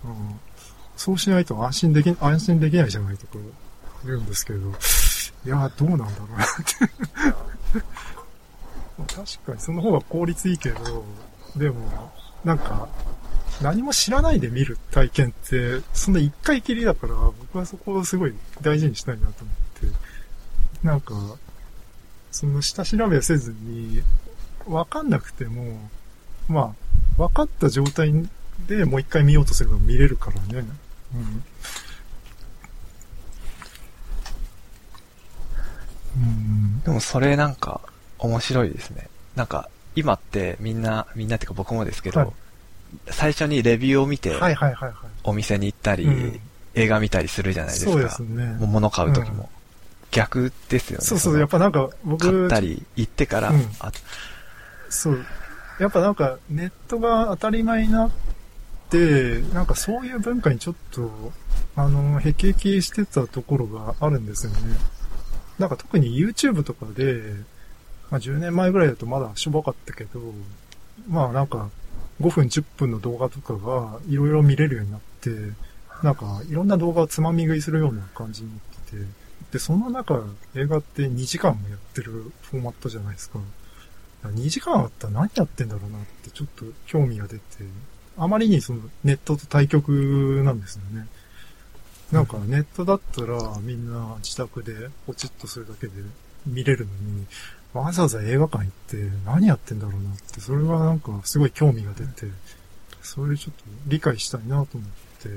[0.05, 0.39] うん、
[0.95, 3.33] そうしないと安心でき、安心できないじゃないとか
[4.05, 4.59] 言うんですけど、
[5.45, 6.47] いや、どうなんだろうなっ
[7.73, 7.83] て。
[9.15, 11.03] 確かにその方が効率いいけど、
[11.55, 12.87] でも、なんか、
[13.63, 19.91] 何も知らないで見る体験って、そんな一回きりだから、僕はそこをすごい大事にしたいなと思っ
[20.81, 21.37] て、なんか、
[22.29, 24.03] その下調べせずに、
[24.67, 25.89] わかんなくても、
[26.49, 26.75] ま
[27.17, 28.13] あ、分かった状態
[28.67, 30.67] でもう一回見ようとすれば見れるからね。
[31.15, 31.43] うん。
[36.17, 36.81] うん。
[36.81, 37.79] でもそれなんか、
[38.19, 39.07] 面白いですね。
[39.35, 42.29] なんか、今ってみんな、みんなっていうか僕もですけど、はい
[43.09, 44.93] 最初にレビューを見て、はいはいはいはい。
[45.23, 46.39] お店に行ったり、うん
[46.75, 47.91] 映画見たりするじゃないですか。
[47.91, 48.45] そうですね。
[48.53, 49.49] もう物買う時も。
[50.11, 51.05] 逆ですよね。
[51.05, 53.91] そうそう、のやっぱなんか僕、買ったり、行ってから、うんあ
[54.89, 55.25] そう。
[55.79, 58.11] やっぱなんかネットが当たり前になっ
[58.89, 61.31] て、なんかそういう文化にちょっと、
[61.75, 64.57] あの、へきへきしてたところがあるんですよね。
[65.57, 67.21] なんか特に YouTube とかで、
[68.11, 70.19] まあ10年前ぐらいだとまだしょぼかったけど、
[71.07, 71.69] まあなんか
[72.23, 75.29] 5分10分の動画とかがいろいろ見れるようになって、
[76.01, 78.97] なんかいろんな動画をつまみ食いするような感じになってて、
[79.51, 80.23] で、その中、
[80.55, 83.39] 映画って2時間もやってるフォーマットじゃないですか。
[84.23, 87.41] 2時間あったら何やってんだろうなってちょっと興味が出て、
[88.17, 91.07] あまりにそのネットと対局なんですよね。
[92.11, 95.93] なんかネットだったらみんな自宅でポチッとするだけで
[96.45, 97.25] 見れるのに、
[97.73, 102.27] わざわざ映画館行って何やってんだろうなって、それはなんかすごい興味が出て、
[103.01, 104.89] それちょっと理解したいなと思っ
[105.21, 105.29] て、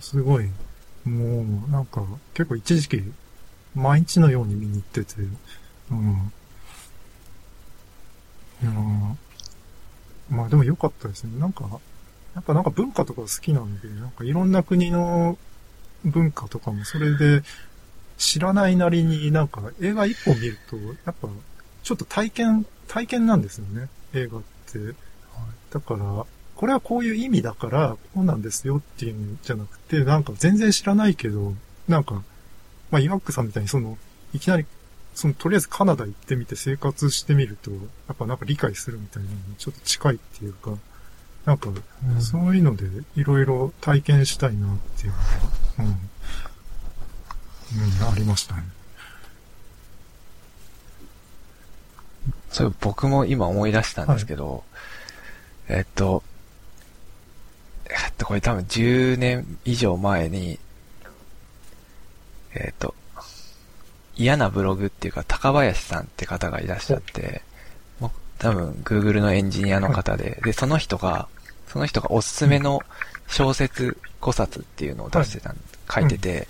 [0.00, 0.50] すごい、
[1.04, 3.02] もうなんか結構一時期
[3.74, 5.22] 毎日のように見に行ってて、
[5.90, 6.32] うん。
[8.62, 8.70] いや
[10.30, 11.38] まあでも良かったですね。
[11.38, 11.64] なんか、
[12.34, 15.38] やっぱなんか文化とか好きなんで、なんかいろんな国の
[16.04, 17.42] 文化とかもそれで
[18.18, 21.28] 知らないなりになんか映画一本見ると、やっぱ
[21.82, 23.88] ちょっと体験、体験なんですよね。
[24.14, 24.42] 映画っ
[24.72, 24.94] て。
[25.72, 31.54] だから、ここれはこういう意味だから、こうなんですよっていうんじゃなくて、なんか全然知らないけど、
[31.88, 32.22] なんか、
[32.92, 33.98] まあ、イワックさんみたいにその、
[34.32, 34.66] いきなり、
[35.14, 37.78] その、とりあえずカナダ行ってみて生活してみると、や
[38.12, 40.74] っぱなんか理解するみたいなのにちょっと近いっていうか、
[41.46, 41.70] なんか、
[42.20, 42.84] そういうので、
[43.16, 45.24] いろいろ体験したいなっていうのが、
[45.78, 45.88] うん。
[48.04, 48.62] うん、ありましたね。
[52.52, 54.62] それ僕も今思い出したんですけど、
[55.68, 56.22] えっと、
[57.88, 60.58] えっと、これ多分10年以上前に、
[62.54, 62.94] えっと、
[64.16, 67.42] 嫌なブログっていうか、高林さんって方がいらっしゃって、
[68.00, 71.28] もう多分 Google のエンジニアの方で、で、その人が、
[71.68, 72.80] その人がおすすめの
[73.28, 75.56] 小説考察っていうのを出してたん、
[75.90, 76.48] 書いてて、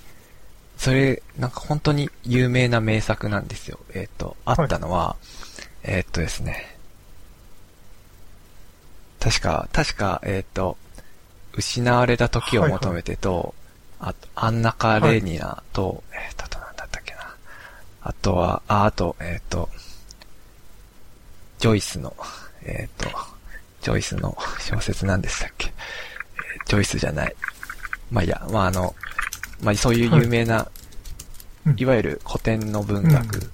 [0.77, 3.79] それ、なんか本当に有名な名作なんですよ。
[3.95, 5.17] えっと、あったのは、
[5.85, 6.77] えーっとですね。
[9.21, 10.77] 確か、確か、えーっと、
[11.55, 13.55] 失われた時を求めてと、
[14.01, 17.35] あと、アンナカ・レーニナと、えーっと、あとなんだったっけな。
[18.03, 19.69] あとは、あ、あと、えーっと、
[21.59, 22.17] ジョイスの、
[22.65, 23.19] えーっと、
[23.83, 27.35] ジョイスの小説なんでしたっけ、えージョイスじゃない。
[28.11, 28.95] まあいいや、まああの、
[29.63, 30.73] まあそういう有名な、うん
[31.77, 33.49] いわゆる古典の文うん学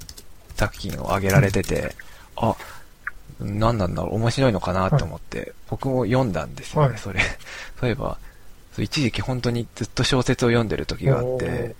[0.57, 1.95] 作品を挙げられてて、
[2.40, 2.57] あ、
[3.40, 7.20] 何なんだろう、面白いのかなと思って、僕も読んだんですよね、はいそれ。
[7.81, 8.18] そういえば、
[8.79, 11.74] 一時期本当にずっと小説を読んでる時があって、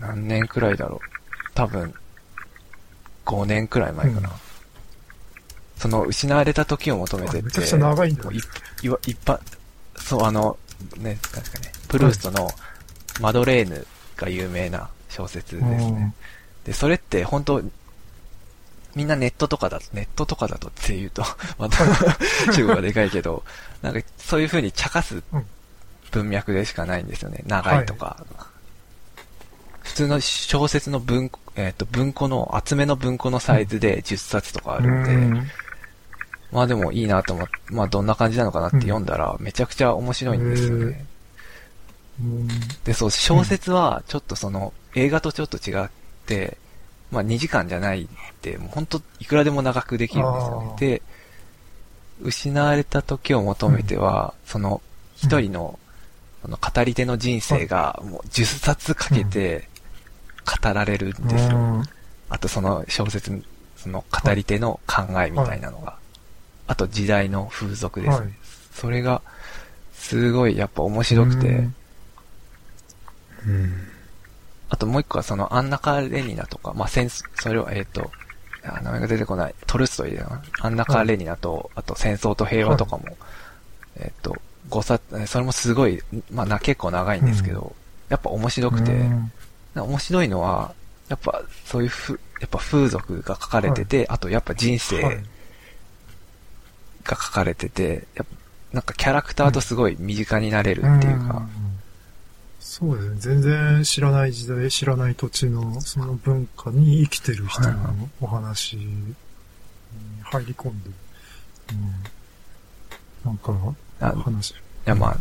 [0.00, 1.08] 何年くらいだろう。
[1.54, 1.94] 多分、
[3.26, 4.28] 5年くらい前かな。
[4.28, 4.34] うん
[5.82, 8.36] その、失われた時を求めてって、あめちゃくちゃ長いんだい
[8.84, 9.36] いわ一般、
[9.96, 10.56] そう、あの、
[10.98, 12.48] ね、なんですかね、プルーストの
[13.20, 13.84] マドレーヌ
[14.16, 16.14] が有名な小説ですね。
[16.64, 17.62] で、それって本当
[18.94, 21.24] みんなネットとかだと、ネットとかだとって言うと、
[21.58, 21.84] また、
[22.52, 23.42] 中国がでかいけど、
[23.80, 25.46] なんかそういう風に茶化すうん
[26.12, 27.42] 文脈でしかないんですよね。
[27.46, 28.24] 長いとか。
[29.82, 35.50] 普通の小説の文庫、えっ、と、文庫の、厚めの文庫のサイズで10冊とかあるんで、うん
[36.52, 41.06] まあでもいいなと思って、まあどんな感じなのかなって読んだら、めちゃくちゃ面白いんですよね。
[42.20, 42.48] うん
[42.84, 45.88] で、そう、小説は、ちょっとその、映画とちょっと違っ
[46.26, 46.58] て、
[47.12, 48.08] まあ2時間じゃないっ
[48.40, 51.02] て、もう本当いくらでも長くできるんですよねで、
[52.22, 54.82] 失われた時を求めては、その、
[55.16, 55.78] 一人の、
[56.42, 59.68] その語り手の人生が、もう10冊かけて、
[60.62, 61.56] 語られるんですよ。
[61.56, 61.84] うん
[62.30, 63.44] あとその小説、
[63.76, 65.98] その語り手の考えみたいなのが。
[66.66, 68.16] あと時代の風俗ですね。
[68.16, 68.32] はい
[68.72, 69.20] それが、
[69.92, 71.74] すごいやっぱ面白くて、うん
[73.46, 73.88] うん。
[74.72, 78.10] あともう一個はそのアンナカ・レニナとか、まあ、戦争、それは、えっ、と、
[78.64, 79.54] あ名前が出てこない。
[79.66, 80.42] トルストイだな。
[80.60, 83.04] アンナカ・レニナと、あと戦争と平和とかも、
[83.96, 84.34] えっ、と、
[84.70, 87.76] 5冊、えそれもすごい、まあな、結構長いんですけど、
[88.08, 89.32] やっぱ面白くて、うん。
[89.74, 90.72] な面白いのは、
[91.10, 95.16] やっぱそういうふ、やっぱ風俗が書かれてて、あとやっぱ人生はい。
[97.04, 98.36] が書かれてて、やっぱ
[98.72, 101.71] なんかキャラクターとすごい身近になれるっていうか、ん
[102.72, 103.16] そうですね。
[103.18, 109.14] 全然知らない時代、知らない土地のその文化に生きてる人のお話に
[110.22, 110.88] 入り込んで、
[113.24, 113.52] うん、なんか、
[114.22, 114.52] 話。
[114.52, 114.54] い
[114.86, 115.16] や、まあ、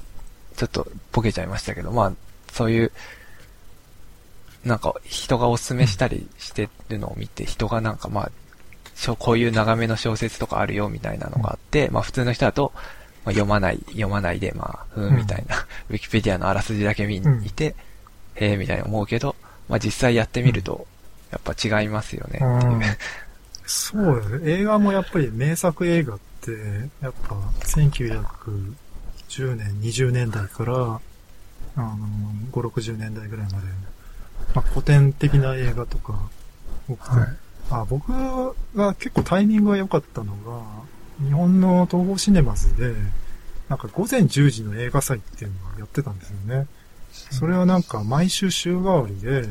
[0.56, 2.14] ちょっとボケちゃいましたけど、まあ、
[2.54, 2.92] そういう、
[4.64, 12.72] なんか人がおすすめしたりしてるのを見て、人がなんかまあ、こういう長めの小説とかあるよみたいなのがあって、まあ普通の人だと、
[13.24, 15.58] まあ、読まない、読まないで、まあ、ふーんみたいな、
[15.90, 17.76] ウィキペディアのあらすじだけ見にいて、
[18.36, 19.36] へえみたいに思うけど、
[19.70, 20.88] まあ実際やってみると、
[21.32, 22.36] やっぱ違いますよね。
[22.36, 22.74] っていう。
[22.74, 22.82] うん。
[23.66, 24.52] そうですね。
[24.52, 26.52] 映画もやっぱり名作映画って、
[27.02, 31.98] やっぱ1910年、20年代から、あの、
[32.52, 33.68] 5、60年代ぐらいまで、
[34.54, 36.30] まあ、古典的な映画とか、
[36.90, 37.16] 多くて。
[37.16, 37.30] はい。
[37.70, 38.12] あ僕
[38.76, 40.62] が結構タイミングが良かったのが、
[41.26, 42.94] 日本の東宝シネマズで、
[43.70, 46.68] なんか午前10時の映画祭っていうのをやってたんですよね。
[47.12, 49.48] それはなんか毎週週替わりで、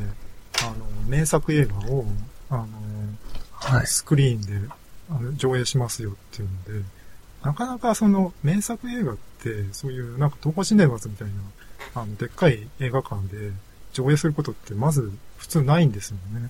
[0.63, 2.05] あの、名作映画を、
[2.49, 2.67] あの、
[3.53, 3.87] はい。
[3.87, 4.73] スクリーンで
[5.09, 6.85] あの上映しますよっていうので、
[7.43, 13.51] なかなかその名作映画って、そういうなんか東宝シネマズみたいな、あの、でっかい映画館で
[13.93, 16.49] 上映することってまず普通ないんですよね。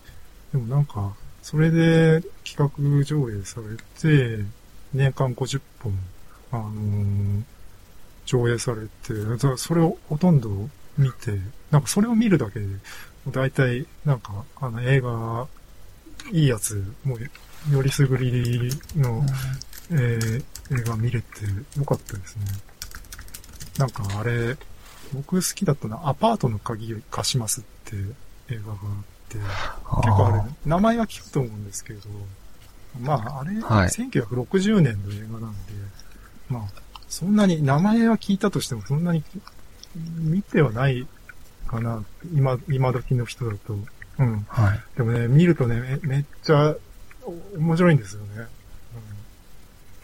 [0.51, 4.45] でもなんか、それで企画上映されて、
[4.93, 5.93] 年間50本、
[6.51, 7.43] あのー
[8.25, 9.13] 上映されて、
[9.57, 11.39] それをほとんど見て、
[11.71, 12.67] なんかそれを見るだけで、
[13.31, 15.47] 大体、なんか、あの映画、
[16.31, 19.25] いいやつ、もう、よりすぐりの、
[19.89, 21.27] えー映画見れて
[21.77, 22.45] よかったですね。
[23.77, 24.55] なんかあれ、
[25.13, 27.95] 僕好きだったのはアパートの鍵を貸しますって
[28.53, 28.79] 映画があっ
[29.27, 29.47] て、結
[30.15, 32.01] 構あれ、名前は聞くと思うんですけど、
[32.99, 35.57] まああれ、はい1960年の映画なんで、
[36.49, 39.23] まあ、そんなに、名前は聞いたとしてもそんなに
[39.95, 41.07] 見てはない
[41.67, 43.77] かな、今、今時の人だと。
[44.19, 44.45] うん。
[44.49, 44.79] はい。
[44.97, 46.75] でもね、見るとね、めめっちゃ
[47.23, 48.47] お面白いんですよね。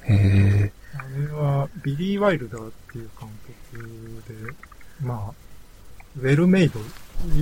[0.04, 0.72] へえ。
[0.96, 3.30] あれは、ビリー・ワイルダーっていう監
[3.72, 4.54] 督で、
[5.02, 5.34] まあ、
[6.20, 6.80] ウェルメイド、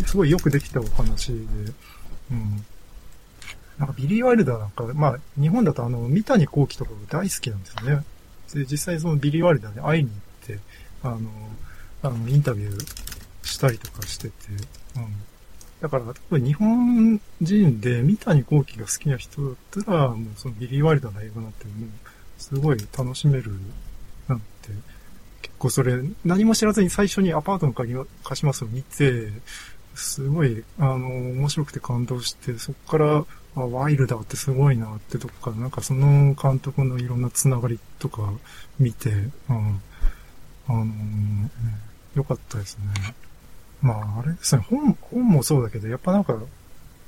[0.05, 1.39] すごいよくできたお話で、
[2.31, 2.65] うん。
[3.77, 8.03] なんかビリー・ワイルダーなんか、まあ、日本だとあの、三谷幸喜とかが大好きなんですよね。
[8.53, 10.59] で、実際そのビリー・ワイルダーに会いに行って、
[11.03, 11.19] あの、
[12.03, 12.85] あの、インタビュー
[13.43, 14.33] したりとかしてて、
[14.95, 15.07] うん。
[15.81, 21.89] だから、多分日本人で三谷幸喜が好きな人だったら、もうそのビリー・ワイルダーの映画なんてもう、
[22.37, 23.51] すごい楽しめる
[24.27, 24.45] なんて、
[25.41, 29.31] 結構それ、何も知らずに最初にアパートの鍵を貸しますを見て、
[29.95, 33.25] すごい、あの、面白くて感動して、そこから、
[33.55, 38.33] あワイルダーってすごいなってとこから、なんかその監督のいろんなつながりとか
[38.79, 39.09] 見て、
[39.49, 39.81] うん、
[40.67, 41.51] あのうん
[42.15, 43.15] よかったですね。
[43.81, 46.37] まあ、あれですね、本、本もそうだけど、やっぱなんか、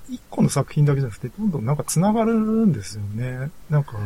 [0.10, 3.52] 一個の作品だけじゃなくて、どんどんなんか繋がるんですよね。
[3.70, 3.98] なんか、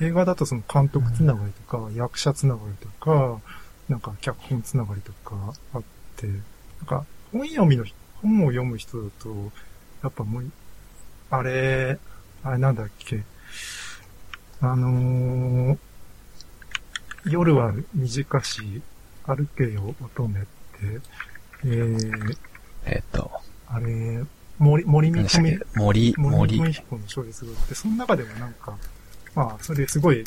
[0.00, 3.40] 映画だとその監督つながりとか、役者つながりとか、
[3.88, 5.36] なんか脚本つながりとか
[5.72, 5.82] あっ
[6.16, 6.40] て、なん
[6.86, 7.84] か本読みの、
[8.22, 9.28] 本を読む人だと、
[10.02, 10.50] やっぱもう、
[11.30, 11.98] あれ、
[12.44, 13.22] あれなんだっけ、
[14.60, 15.78] あのー
[17.28, 18.80] 夜は短し、
[19.24, 20.48] 歩けよ乙女って、
[21.64, 22.36] えー、
[22.84, 23.28] えっと、
[23.66, 24.22] あれ、
[24.58, 25.64] 森、森見何でしたっ富け？
[25.74, 26.58] 森、森森。
[26.58, 28.76] 文彦の小説があって、その中でもなんか、
[29.34, 30.22] まあ、それすごい、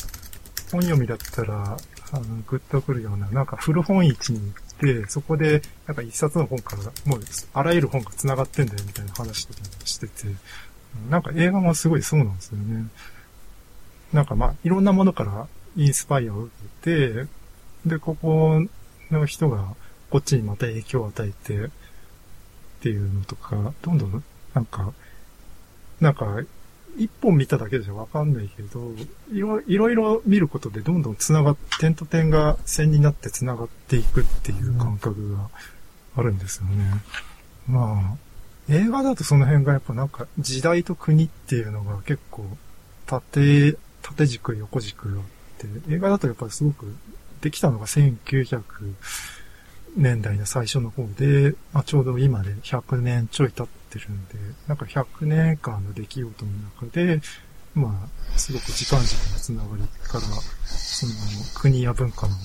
[0.74, 1.78] 本読みだったら、
[2.12, 7.22] あの、グッとくるような、なんか古本市に行って、そこで、なんか一冊の本から、もう、
[7.54, 10.28] あらゆる本が繋がってんだよ、みたいな話とかもしてて、
[11.10, 12.88] なんか映画もすごいそうなんですよね。
[14.14, 17.28] なんかまあ、いろんなものからインスパイアを受けて、
[17.86, 18.66] で、ここ
[19.12, 19.76] の人が、
[20.10, 21.70] こっちにまた影響を与えて、っ
[22.82, 24.24] ていうのとか、どんどん、
[24.54, 24.94] なんか、
[26.00, 26.42] なんか、
[26.98, 28.94] 一本見ただけじゃわかんないけど、
[29.32, 35.50] いろいろいろ見ることでどんどん繋がっ、点と点が線になって繋がっていくっていう感覚が
[36.16, 37.04] あるんですよね。
[37.68, 38.18] まあ、
[38.70, 42.46] 映画だとその辺がやっぱなんか時代と国っていうのが結構
[43.06, 45.26] 縦、縦軸横軸があっ
[45.58, 46.94] て、映画だとやっぱりすごく
[47.42, 48.62] できたのが1900
[49.98, 54.36] 年代の最初の方で、まあ、ちょうど今で100年ちょい経ってるんで、
[54.68, 56.52] なんか100年間の出来事の
[56.82, 57.22] 中で、
[57.74, 60.22] まあ、すごく時間軸のつながりから、
[60.66, 61.14] その
[61.56, 62.36] 国や文化の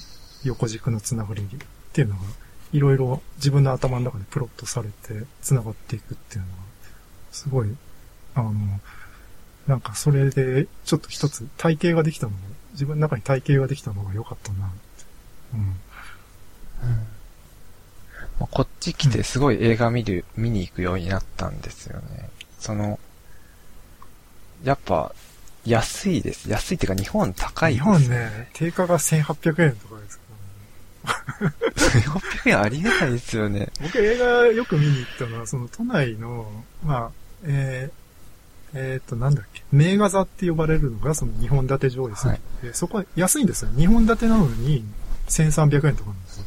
[0.45, 1.47] 横軸のつながりっ
[1.93, 2.22] ていうのが、
[2.75, 6.53] いろいろ自分の頭の中でプロットされてつながっていくっていうのが、
[7.31, 7.68] すごい、
[8.35, 8.53] あの、
[9.68, 12.39] なんかそれでちょっと一つ体系ができたのが、
[12.72, 14.77] 自分の中に体系ができたのが良かったなって。
[15.55, 15.61] うん。
[18.41, 22.29] まあこっち来てすごい映画見る、見に行くようになったんですよね。
[22.59, 22.99] その、
[24.64, 25.14] やっぱ、
[25.64, 26.51] 安いです。
[26.51, 27.85] 安いっていうか日本高い日です。
[27.85, 30.18] 本ね、定価が1800円とかです
[31.05, 31.55] からね。
[31.74, 33.70] 1800円ありえないですよね。
[33.82, 36.50] 僕映画よく見に行ったのは、その都内の、
[36.84, 37.11] まあ、
[37.44, 38.05] えー、
[38.74, 42.38] えー、と、なんだっけ、名画座って呼ばれるのが、その2本立て上映する。
[42.62, 43.70] で、そこは安いんですよ。
[43.70, 44.84] 2本立てなのに、
[45.28, 46.44] 1300円とかなんですよ。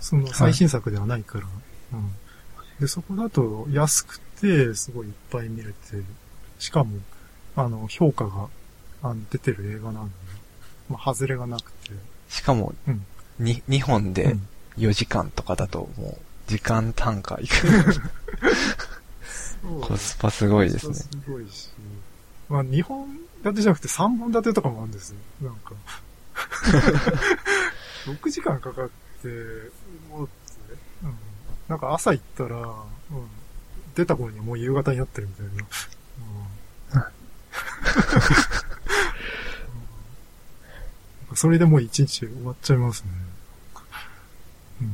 [0.00, 1.46] その最新作ではないから。
[1.94, 2.10] うん。
[2.78, 5.74] で、そこだと安くて、すごいいっぱい見れて、
[6.60, 6.98] しかも、
[7.56, 8.48] あの、評価が、
[9.02, 10.12] あの、出てる映画なので、
[10.90, 11.90] まあ、外れがなくて。
[12.28, 13.04] しかも、うん。
[13.38, 16.16] に、2本うでん4時間とかだともう、
[16.46, 17.54] 時間単価いく。
[19.80, 20.94] コスパすごいですね。
[20.94, 21.70] すごいし。
[22.48, 23.08] まあ、2本
[23.44, 25.16] 立てじゃなくて3本立てとかもあるんですよ。
[25.42, 25.74] なんか。
[28.06, 28.88] 6時間かかっ
[29.22, 29.28] て、
[30.10, 31.16] もうって、うん。
[31.68, 32.76] なんか朝行ったら、うん。
[33.94, 35.52] 出た頃にはもう夕方になってるみたいな。
[35.52, 35.56] うん。
[37.00, 37.06] うん
[41.34, 43.10] それでもう一日終わっちゃいますね。
[44.80, 44.84] う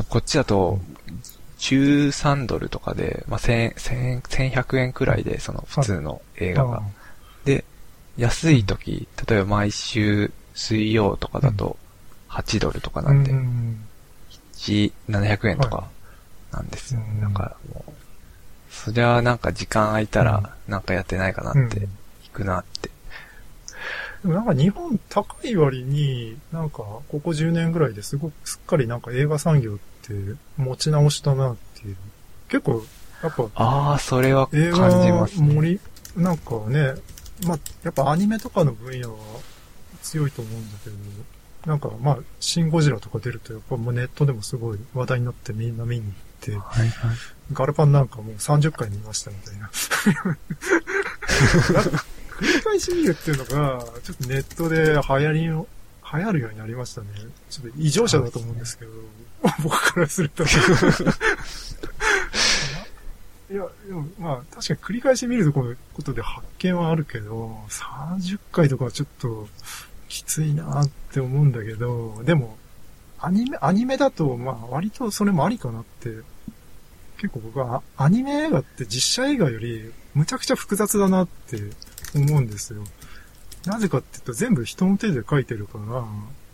[0.00, 0.04] ん。
[0.04, 0.78] こっちだと、
[1.58, 4.20] 13ドルとかで、まあ、1000 1000
[4.52, 6.82] 1100円くらいで、その普通の映画が。
[7.44, 7.64] で、
[8.16, 11.76] 安い時、例えば毎週水曜とかだと
[12.28, 13.32] 8ドルとかなんで。
[13.32, 13.84] う、ん。
[14.54, 15.88] 1 700円とか
[16.52, 17.00] なんですよ。
[17.00, 17.20] うん。
[17.20, 17.92] だからもう、
[18.70, 21.68] そりゃなんか時間空いたらなんかやってないかなって、うん。
[22.24, 22.90] 行くなって
[24.22, 30.12] でもなんか日本高い割に、なんかここ10年ぐらいですごくすっかりなんか映画産業って
[30.56, 31.96] 持ち直したなっていう。
[32.48, 32.82] 結構、
[33.22, 35.54] やっぱああ、それは映感じ画ますね。
[35.54, 35.80] 盛
[36.16, 36.94] り、なんかね、
[37.46, 39.16] まあ、やっぱアニメとかの分野は
[40.02, 40.96] 強いと思うんだけど、
[41.66, 47.16] なんかまあ、シン・ゴジラとか出るとやっぱもうネットでもすごい話題になってみんな見に行って、はいはい。
[47.52, 49.70] ガルパンなんかもう30回見ましたみたいな。
[52.38, 55.66] 繰り返し見るっていうのが、ちょっとネットで流行りの、
[56.12, 57.08] 流行るようになりましたね。
[57.50, 58.92] ちょっと異常者だと思うんですけど、
[59.62, 60.44] 僕からすると。
[63.50, 69.48] いや、でもまあ確かに繰り返し見るとこういうことで発見はあるけど、30回とかはちょっと
[70.08, 72.56] きついなって思うんだけど、でも、
[73.18, 76.10] アニメ、アニメだとまあ割とそれもありかなって
[77.16, 81.58] 結構僕はアニメ映画って実写映画よりむちゃくちゃ複雑だなって
[82.14, 82.82] 思うんですよ。
[83.66, 85.78] なぜかって言うと全部人の手で描いてるか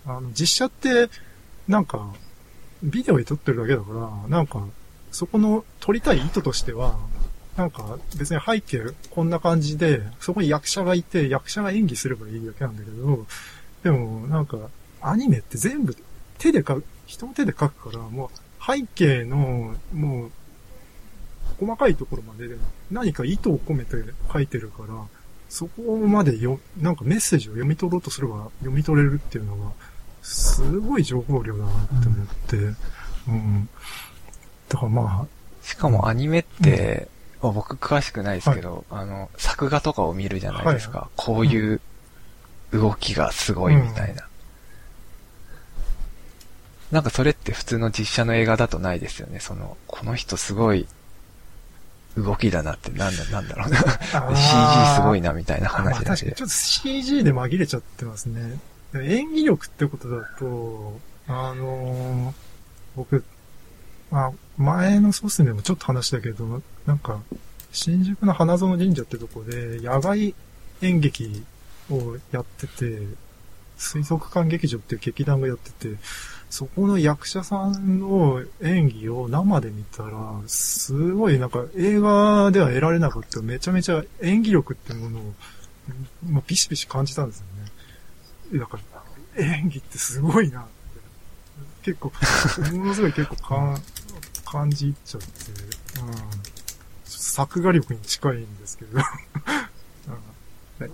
[0.06, 1.08] ら、あの実写って
[1.68, 2.12] なんか
[2.82, 4.66] ビデオで撮ってるだけだから、なんか
[5.12, 6.98] そこの撮りたい意図としては、
[7.56, 13.26] なんか別に背景こんな感じで、そこに役者がいて役者が演技すればいいだけなんだけど、
[13.84, 14.58] でもなんか
[15.00, 15.96] アニメって全部
[16.38, 20.30] 手で描く、人の手で描くから、もう背景のもう
[21.60, 22.56] 細かいところまで
[22.90, 23.96] 何か意図を込めて
[24.32, 24.94] 書いてるから、
[25.54, 29.70] そこまでよ、なんかメッセージを読み取ろうとすれば読み取れるっていうのが、
[30.20, 32.56] すごい情報量だなって思って、
[33.28, 33.68] うん。
[34.68, 35.28] だからま
[35.62, 37.06] しかもアニメって、
[37.40, 40.98] まあ僕詳しくないですけど、あの、作画とかを見るじゃないですか。
[40.98, 41.80] はこういう
[42.72, 44.26] 動きがすごいみたいな。
[46.90, 49.38] なんかそれって普通の実写の映画だとないですよね。
[49.38, 50.88] その、この人すごい
[52.16, 53.78] 動きだなってなんだ、なんだろうな。
[53.78, 56.42] あ CG すごいなみたいなあ、まあ話だし確かにち。
[56.42, 58.58] ょっと CG で紛れちゃってますね。
[58.92, 62.44] で演技力ってことだと、あのー
[62.96, 63.24] 僕、
[64.10, 67.20] まあ、前のソースでもちょっと話したけど、なんか、
[67.72, 70.34] 新宿の花園神社ってとこで、野外
[70.82, 71.44] 演劇
[71.90, 73.00] をやってて、
[73.76, 75.96] 水族館劇場っていう劇団がやってて、
[76.50, 85.34] そこの役者さんの演技を生で見たら、すごいなんか映画では得られなかっためちゃめちゃ演技力ってものを、
[86.28, 87.46] まあ、ビシビシ感じたんですよ
[88.52, 88.60] ね。
[88.60, 88.78] だか
[89.36, 90.64] ら、演技ってすごいなっ
[91.82, 91.92] て。
[91.92, 92.12] 結構、
[92.76, 93.82] ものすごい結構かん
[94.44, 95.28] 感じ入っちゃって、
[96.00, 96.14] うん。
[97.04, 99.00] 作画力に近いんですけど。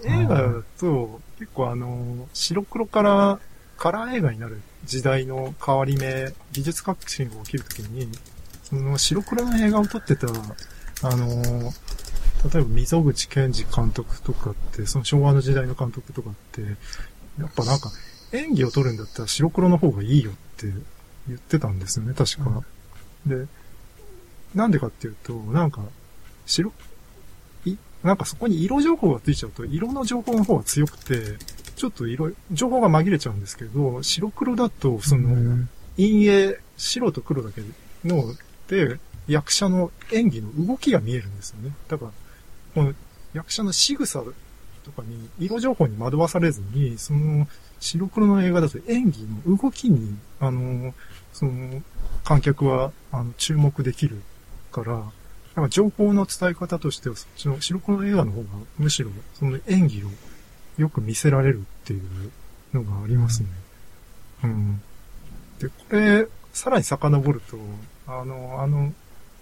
[0.04, 3.40] 映画だと、結構あの、白黒から
[3.76, 8.08] カラー映画になる時代の変わり目、技術革新が起きるときに、
[8.64, 11.72] その白黒の映画を撮ってた、あの、
[12.52, 16.62] 例えば溝口健二監督とかって、その昭和の時代の監督とかって、
[17.38, 17.90] やっぱなんか
[18.32, 20.66] 演技を撮るんだったら白黒の方がいいよって
[21.28, 22.62] 言ってたんですよね、確か。
[23.26, 23.46] で、
[24.54, 25.82] なんでかっていうと、なんか、
[26.46, 26.72] 白、
[27.64, 31.36] い、なんかそこに色情報がついちゃうと、色の情報の方が強くて、
[31.80, 35.66] ちょっと色、情報が紛れちゃうんですけど、白黒だと、その、
[35.96, 37.62] 陰影、白と黒だけ
[38.04, 38.34] の、
[38.68, 41.72] で、役者の演技の動きが見えるんですよね。
[41.88, 42.10] だから、
[42.74, 42.92] この
[43.32, 44.22] 役者の仕草
[44.84, 47.48] とかに、色情報に惑わされずに、その、
[47.80, 50.92] 白黒の映画だと演技の動きに、あの、
[51.32, 51.82] その、
[52.24, 54.20] 観客は、あの、注目できる
[54.70, 54.92] から、
[55.54, 60.08] なんか情報の伝え方としては、そっちの白黒の映画の方が、むしろ、その演技を
[60.80, 62.02] よく見せられるっていう
[62.72, 63.48] のがありますね。
[64.44, 64.82] うん。
[65.58, 67.58] で、これ、さらに遡ると、
[68.06, 68.92] あの、あの、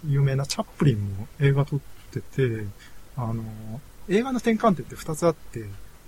[0.05, 1.79] 有名なチャップリンも映画撮っ
[2.11, 2.65] てて、
[3.15, 3.43] あの、
[4.09, 5.65] 映画の転換点って二つあって、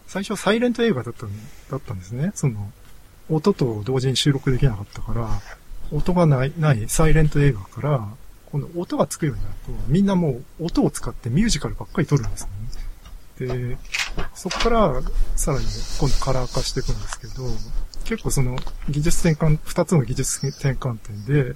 [0.07, 1.29] 最初はサイレント映画だったん
[1.69, 2.31] だったんですね。
[2.35, 2.71] その、
[3.29, 5.29] 音と同時に収録できなかったから、
[5.91, 8.07] 音がない、ないサイレント映画から、
[8.51, 12.49] この音がつくようになると、みんなもう音を使ってミュージカルばっかり撮るんですね。
[13.47, 13.77] で、
[14.33, 15.01] そこから
[15.35, 15.65] さらに
[15.99, 17.45] 今度カラー化していくんですけど、
[18.05, 18.57] 結構その
[18.89, 21.55] 技術転換、二つの技術転換点で、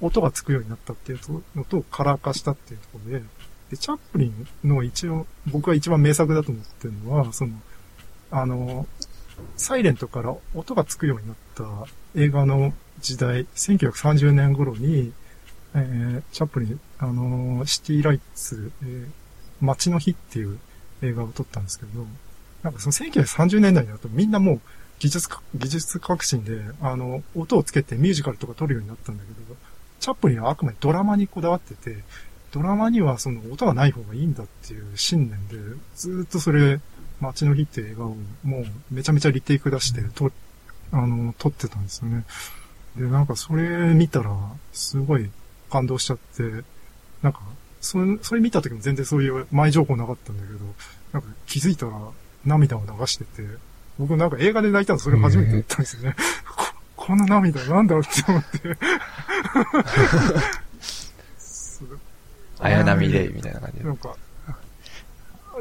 [0.00, 1.18] 音がつくようになったっていう
[1.54, 3.24] のとカラー化したっていうところで、
[3.70, 7.52] で、チャップリンの一応、僕が一番名作だと思ってるのは、その、
[8.30, 8.86] あの、
[9.56, 15.12] サイレントから音がつくようになった映画の時代、1930年頃に、
[15.74, 19.08] えー、チャップリン、あのシティライツ、えー、
[19.60, 20.58] 街の日っていう
[21.02, 22.06] 映画を撮ったんですけど、
[22.62, 24.60] なんかその1930年代になるとみんなもう
[25.02, 29.56] 技術か、技術革新で、あの、音をつけてミュージカルとか撮るようになったんだけど、
[29.98, 32.04] チャップリンはあくまでドラマにこだわってて、
[32.52, 35.56] ドラマにはその音がない方がいいんだっていう信念で、
[35.96, 36.80] ずーっとそれ、
[37.20, 40.30] 街の日って映画をもうめちゃめちゃリテイク出して、と、
[40.92, 42.24] あの、撮ってたんですよね。
[42.96, 44.30] で、なんかそれ見たら、
[44.72, 45.30] すごい
[45.68, 46.64] 感動しちゃって、
[47.22, 47.40] なんか、
[47.82, 50.58] それ、それ見た時も全然そういう前情報なかったんだけど、
[51.12, 51.92] なんか気づいたら
[52.46, 53.42] 涙を流してて、
[53.98, 56.16] 僕なんか映画で泣いたのそれ初めて言ったんですよね。
[56.56, 56.64] こ
[56.96, 58.78] この涙なんだろうって思って。
[61.38, 61.84] す
[62.60, 63.90] 綾波レイみたいな感じでな。
[63.90, 64.16] んか、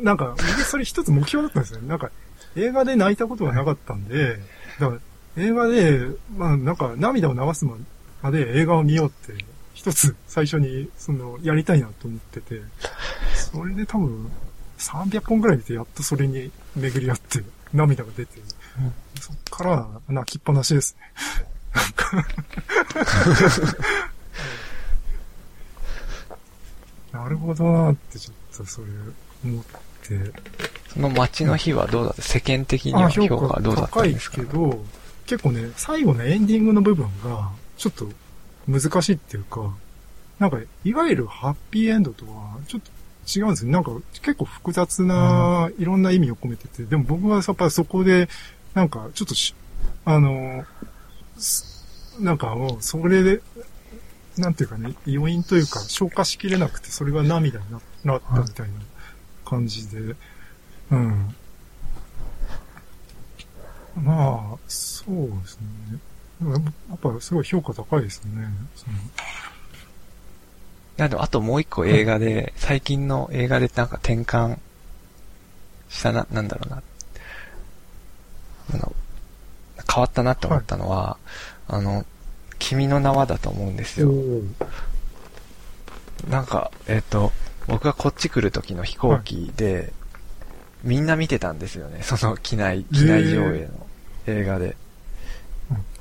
[0.02, 1.88] なんか、僕それ一つ目標だったんですよね。
[1.88, 2.12] なんか、
[2.56, 4.38] 映画で泣いたことがなかったんで、
[4.80, 4.94] だか
[5.36, 6.08] ら、映画で、
[6.38, 9.44] まあなんか涙を流すまで映画を見ようって、
[9.82, 12.62] 一つ最初に、その、やりたいなと思ってて、
[13.34, 14.32] それで多分、
[14.78, 18.40] 300本くらい見て、やっとそれに巡り合って、涙が出て、
[19.20, 21.02] そっから泣きっぱなしですね。
[21.74, 22.28] なんか。
[27.12, 28.88] なるほどなってちょっとそれ
[29.44, 30.32] 思って。
[30.94, 32.22] その街の日はどうだった？
[32.22, 34.38] 世間的には評価はどうだった高いんですか？
[34.38, 34.86] けど、
[35.26, 38.08] 結構ね、最後のエンディングの部分が、ちょっと
[38.68, 39.74] 難しいっていうか、
[40.40, 42.92] なんか、いわゆるハッピーエンドとは、ちょっと
[43.40, 43.72] 違うんですよ。
[43.72, 43.92] なんか、
[44.22, 48.28] 結構複雑な、いろんな意味を込めてて、でも僕はやっぱりそこで、
[48.74, 49.54] なんか、ちょっとし、
[50.06, 50.66] あの、
[51.38, 51.72] す
[52.20, 53.42] なんかもう、それで、
[54.38, 58.74] なんていうかね、余韻というか、消化しきれなくて、それが涙にななったみたいな
[59.46, 60.16] 感じで、
[60.92, 61.36] うん。
[63.96, 65.60] まあ、そうです
[65.92, 66.00] ね。
[66.42, 68.48] やっぱすごい評価高いですね。
[70.98, 74.58] いやでもあともう一個映画で、 最近の映画でなんか転換
[75.90, 76.84] したな、なんだろうな。
[78.74, 78.96] あの、
[79.94, 81.18] 変わったなって思ったのは、
[81.68, 82.06] あの、
[82.60, 84.12] 君の名はだと思うんですよ。
[86.30, 87.32] なんか、えっ、と、
[87.68, 89.94] 僕がこっち来る時の飛行機で、
[90.84, 92.02] みんな見てたんですよね。
[92.04, 93.88] その機内、機内上映の
[94.28, 94.76] 映画でうん。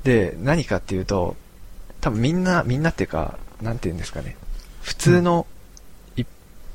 [0.03, 1.35] で、何かっていうと、
[1.99, 4.35] 多分みんな、みんなっていうか、なんて言うんですかね。
[4.81, 5.45] 普通の、
[6.17, 6.23] い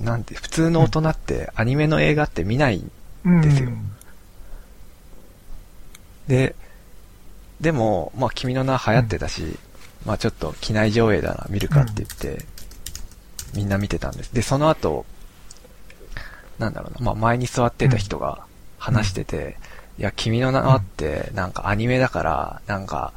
[0.00, 2.84] なんて、普通の大人ってアニメの映画って見ない。
[3.24, 3.70] うんですよ
[6.28, 6.54] で、
[7.60, 9.58] でも、まあ君の名は流行ってたし、
[10.04, 12.44] まあちょっと機内上映だな、見るかって言って、
[13.54, 14.32] みんな見てたんです。
[14.32, 15.06] で、その後、
[16.58, 18.44] なんだろうな、まあ前に座ってた人が
[18.78, 19.56] 話してて、
[19.98, 23.12] いや、君の名はって、なんかアニメだから、なんか、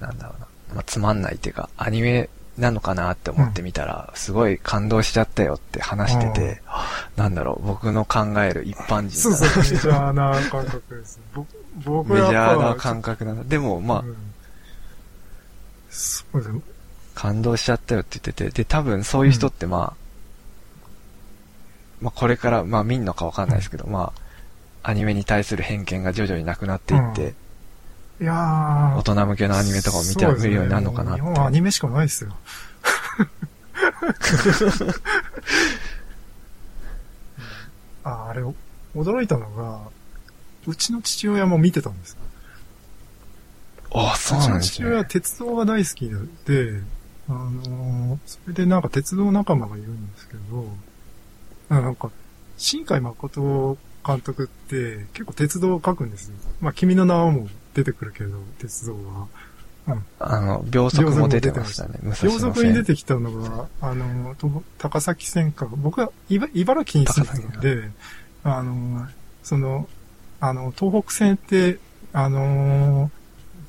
[0.00, 2.28] なんだろうな、まあつまんないっていうか、アニメ
[2.58, 6.62] なのかなって思ってみたら、すごい感動しちゃったよって話してて、
[7.16, 11.20] なんだろう、僕の考える一般人そうそう、メジャーな感覚です。
[11.34, 11.48] 僕
[11.84, 13.44] 僕メジャーな感覚なんだ。
[13.44, 14.16] でも、まあう、ん
[15.90, 16.60] そうですね。
[17.14, 19.96] 感動しちゃったよって言ってて、で、多分そういう人ってまあ、
[22.00, 24.20] まあこれから、まあ見んのかわかんないですけど、まあ、
[24.82, 27.34] アニメに対する偏見が徐々になくなっていって、
[28.20, 28.98] いやー。
[28.98, 31.26] 大人向けのアニメとかを見て、ね見るようになるのかなって日。
[31.26, 32.36] 本はアニメしかないですよ。
[38.04, 38.42] あ、あれ、
[38.94, 39.80] 驚いたのが、
[40.66, 42.18] うちの父親も見てたんですよ。
[43.94, 45.04] ああ、そうなんですねうちの父親は。
[45.04, 46.16] 鉄道が大好きで、
[47.28, 50.66] あのーそれでなんか鉄道仲間がいるんですけど、
[51.70, 52.10] あなんか、
[52.56, 56.34] 新海誠監督って結構鉄道を書くんですよ。
[56.60, 59.28] まあ、君の名はも出てくるけど、鉄道は。
[60.20, 62.84] あの、秒速も出てましたね、秒野速に出線。
[62.84, 67.90] てきたのが、あの、と高崎線か、僕は茨茨城に住んでたんで、
[68.44, 69.08] あの、
[69.42, 69.88] その、
[70.38, 71.78] あの、東北線って、
[72.12, 73.10] あの、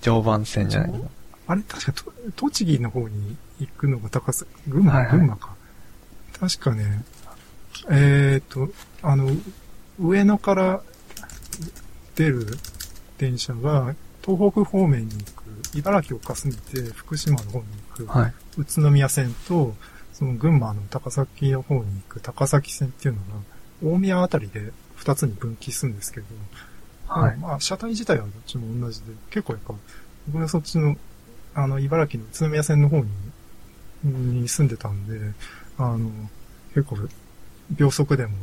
[0.02, 1.10] 常磐線じゃないの？
[1.48, 1.64] あれ？
[1.64, 5.12] 確かと栃木の方に行くのが高崎、群馬、はいはい。
[5.18, 5.56] 群馬か。
[6.40, 7.04] 確かね、
[7.90, 8.70] えっ、と、
[9.02, 9.32] あの、
[10.04, 10.82] 上野から
[12.16, 12.46] 出る
[13.18, 15.44] 電車が東北方面に行く、
[15.78, 17.66] 茨城をかすめて福島の方に
[17.98, 18.34] 行く、はい。
[18.58, 19.74] 宇都宮線と、
[20.12, 26.26] その群馬の高崎の方に行く高崎線っていうのが、大宮あたりで二つに分岐するんですけど、
[27.08, 27.38] はい。
[27.38, 29.74] まあ、車体自体はどっちも同じで、結構やっぱ、
[30.28, 30.98] 僕はそっちの、
[31.54, 35.20] あの、茨城の宇都宮線の方に、に住んでたんで、
[35.78, 36.10] あの、
[36.74, 36.98] 結構、
[37.72, 38.34] 秒速でも、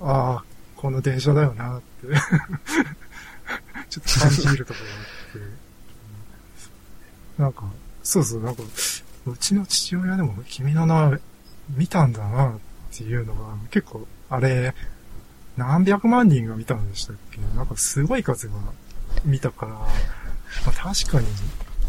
[0.00, 0.44] ああ、
[0.82, 2.08] この電車だよなって、
[3.88, 5.04] ちょっと感じるところがあっ
[7.36, 7.72] て、なんか、
[8.02, 8.64] そうそう、なんか、
[9.26, 11.20] うちの父親でも君の名
[11.76, 12.58] 見たんだなっ
[12.90, 14.74] ていうのが、結構、あれ、
[15.56, 17.38] 何百万人が見たんでしたっけ？
[17.56, 18.54] なんかすごい数が
[19.24, 19.86] 見たから、ま
[20.66, 21.28] あ、確かに、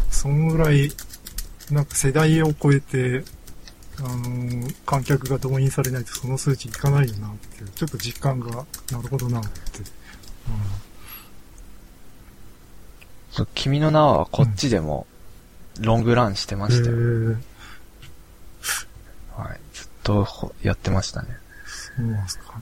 [0.08, 0.92] そのぐらい、
[1.72, 3.24] なんか世代を超えて、
[4.00, 9.50] あのー観客が動員されないとその数値いかないよなっていう、ちょっと実感が、なるほどなって
[13.30, 15.06] そう君の名はこっちでも、
[15.80, 16.96] ロングランしてましたよ。
[16.96, 17.36] へ
[19.36, 19.60] はい。
[19.72, 21.28] ずっとほやってましたね。
[21.96, 22.60] そうなんですか。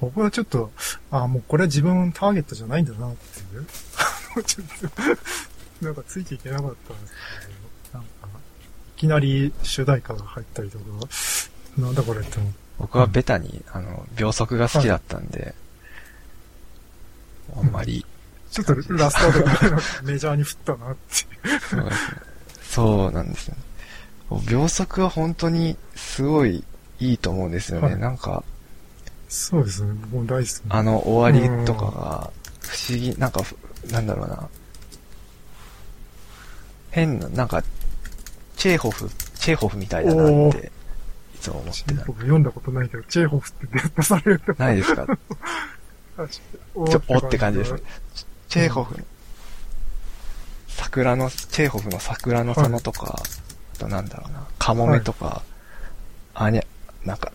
[0.00, 0.70] 僕はちょっと、
[1.10, 3.66] あもうこれは自分ターゲットじゃないんだなっていう。
[4.44, 4.90] ちょっ
[5.80, 7.14] と、なんかついていけなかったんです
[7.46, 7.53] けど、
[9.04, 10.84] きなり主題歌が入ったりとか、
[11.78, 15.54] なんだこれって思って僕はベタに、あの、秒速が好きだったんで、
[17.56, 18.04] あんまり、
[18.50, 20.96] ちょっとラストでメジャーに振ったなっ
[21.70, 21.76] て。
[21.76, 21.82] ね。
[22.62, 24.42] そうなんですよね。
[24.50, 26.64] 秒速は本当にすごい
[26.98, 27.88] いいと思うんですよね。
[27.88, 28.42] はいなんか、
[29.28, 29.92] そうですね。
[30.10, 30.52] 僕も大好き。
[30.68, 32.30] あの終わりとかが、
[32.60, 33.56] 不思議、なんかふ、
[33.90, 34.48] なんだろうな。
[36.90, 37.62] 変な、なんか、
[38.56, 40.72] チェーホフ、チェーホフみたいだなって、
[41.34, 42.04] いつも思ってた。
[42.04, 44.54] 僕読んだことないけど、チェーホフって出されると。
[44.58, 45.06] ないですか？
[46.16, 47.80] あちょおって感じですね。
[48.48, 49.04] チェーホフの、
[50.68, 53.20] 桜の、チェーホフの桜の園とか、
[53.74, 55.42] あとなんだろうな、カモメとか、
[56.34, 56.64] あにゃ、
[57.04, 57.32] なんか、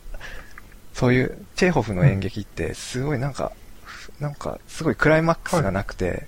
[0.94, 3.52] そういう、チェーホフの演劇って、すごいなんか、
[4.20, 6.28] なんか、すごいクライマックスがなくて、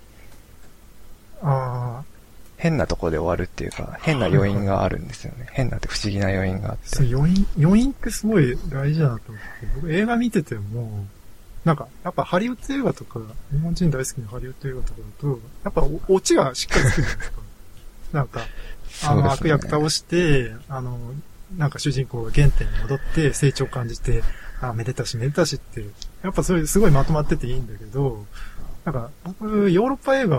[1.41, 2.03] あ
[2.61, 5.47] 変なとこで終わるっていうか、変な余韻があるんですよね。
[5.51, 7.15] 変なって不思議な余韻があっあ、そうて。
[7.15, 11.07] 余韻、余韻ってすごい大事だなと思って、僕映画見てても、
[11.65, 13.19] なんか、やっぱハリウッド映画とか、
[13.51, 17.37] 日本人大好きなハリウッド映画とかだと、やっぱおオチがしっかりつくじゃないですか。
[18.13, 18.41] なんか、
[19.07, 20.99] あの、悪役倒して、あの、
[21.57, 24.23] なんか主人公が原点に戻って成長を感じて、
[24.61, 25.83] あ、めでたしめでたしって、
[26.21, 28.27] やっぱそれすごいまとまってていいんだけど、
[28.85, 30.37] なんか、僕、ヨーロッパ映画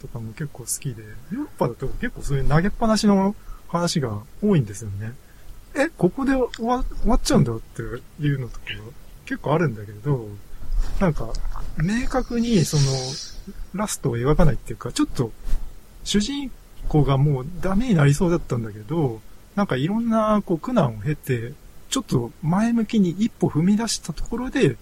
[0.00, 3.34] とかも結構好きで、ヨーロッパだと結構そういう投げっぱなしの
[3.68, 5.12] 話が多いんですよね。
[5.74, 8.66] え、ここで終わ終わっちゃうんだっていうのとか
[9.26, 10.28] 結構あるんだけど、
[11.00, 11.32] なんか、
[11.78, 12.82] 明確にその、
[13.74, 15.32] ラストを描かないっていうか、ちょっと、
[16.04, 16.50] 主人
[16.88, 19.20] 公がもうダメになりそうだったんだけど、
[19.56, 21.52] なんかいろんなこう苦難を経て、
[21.88, 24.76] ちょっと前向きに一歩踏み出したところで、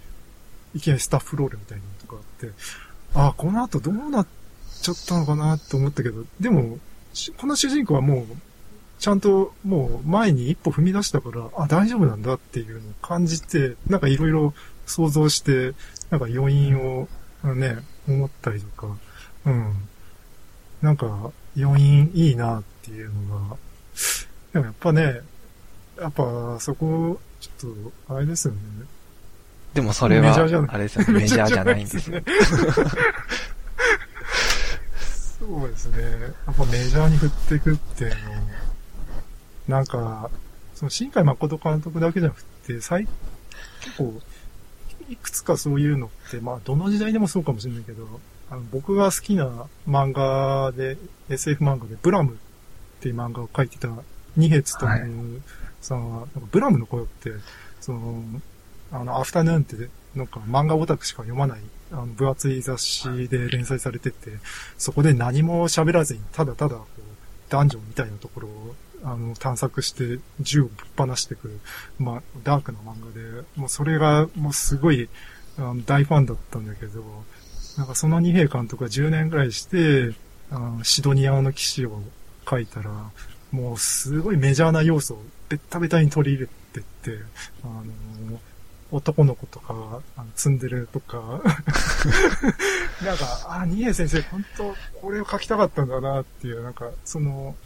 [0.74, 2.52] いきなりスタッフロールみたいなのとかあって、
[3.14, 4.26] あ、この後どうなっ
[4.80, 6.78] ちゃったのかなと思ったけど、でも、
[7.38, 8.26] この主人公はもう、
[8.98, 14.54] ちゃんともう前に一歩踏み出したから、あ、大丈夫なんだっていうのを感じて、なんかいろいろ
[14.86, 15.74] 想像して、
[16.10, 17.08] なんか余韻を
[17.42, 18.96] ね、思ったりとか、
[19.46, 19.88] うん。
[20.80, 23.56] なんか余韻いいなっていうのが、
[24.52, 25.20] でもやっぱね、
[26.00, 28.60] やっぱそこ、ちょっと、あれですよね。
[29.74, 32.22] でもそれはあれですよね、メジャーじゃないんですね
[35.42, 36.02] そうですね。
[36.46, 38.16] やっぱメジャーに振っていくっていうの
[39.66, 40.30] なんか、
[40.74, 43.08] その新海誠監督だけじゃなくて、最、
[43.80, 44.20] 結構、
[45.08, 48.06] いくつかそういうのって、まあ、どの時代でもそうかもしれないけど、
[48.50, 50.96] あの僕が好きな漫画で、
[51.28, 52.36] SF 漫画で、ブラムっ
[53.00, 53.88] ていう漫画を描いてた、
[54.36, 55.02] 二ヘツとはい。
[55.80, 57.32] その、ブラムの声って、
[57.80, 58.22] その、
[58.92, 64.30] あの、アフタヌーンって、なんか漫画オタクしか読まない、あの、分厚い雑誌で連載されてて、
[64.78, 67.00] そこで何も喋らずに、ただただ、こう、
[67.48, 68.74] ダンジョンみたいなところを、
[69.04, 71.60] あの、探索して、銃をぶっ放してくる、
[71.98, 75.08] まあ、ダークな漫画で、もうそれが、もうすごい、
[75.58, 77.02] あの大ファンだったんだけど、
[77.76, 80.14] なんかその二平監督が10年ぐらいして、
[80.50, 82.00] あのシドニアの騎士を
[82.48, 82.90] 書いたら、
[83.50, 87.22] もうすごいメジャーな要素をベッタベタに取り入れてって、
[87.64, 88.40] あの、
[88.92, 91.18] 男の子とか、あの積んでるとか、
[93.02, 97.56] なんか、あ、二平先生、本当これを書きたかったんだなっていう、なんか、その、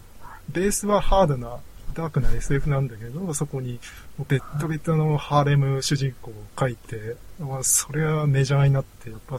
[0.49, 1.59] ベースはハードな、
[1.95, 3.81] ダークな SF なんだけど、そこに、
[4.29, 9.39] ベッタベタのハーレム主人公を書いて、まあ、それはメジャーになって、やっぱ、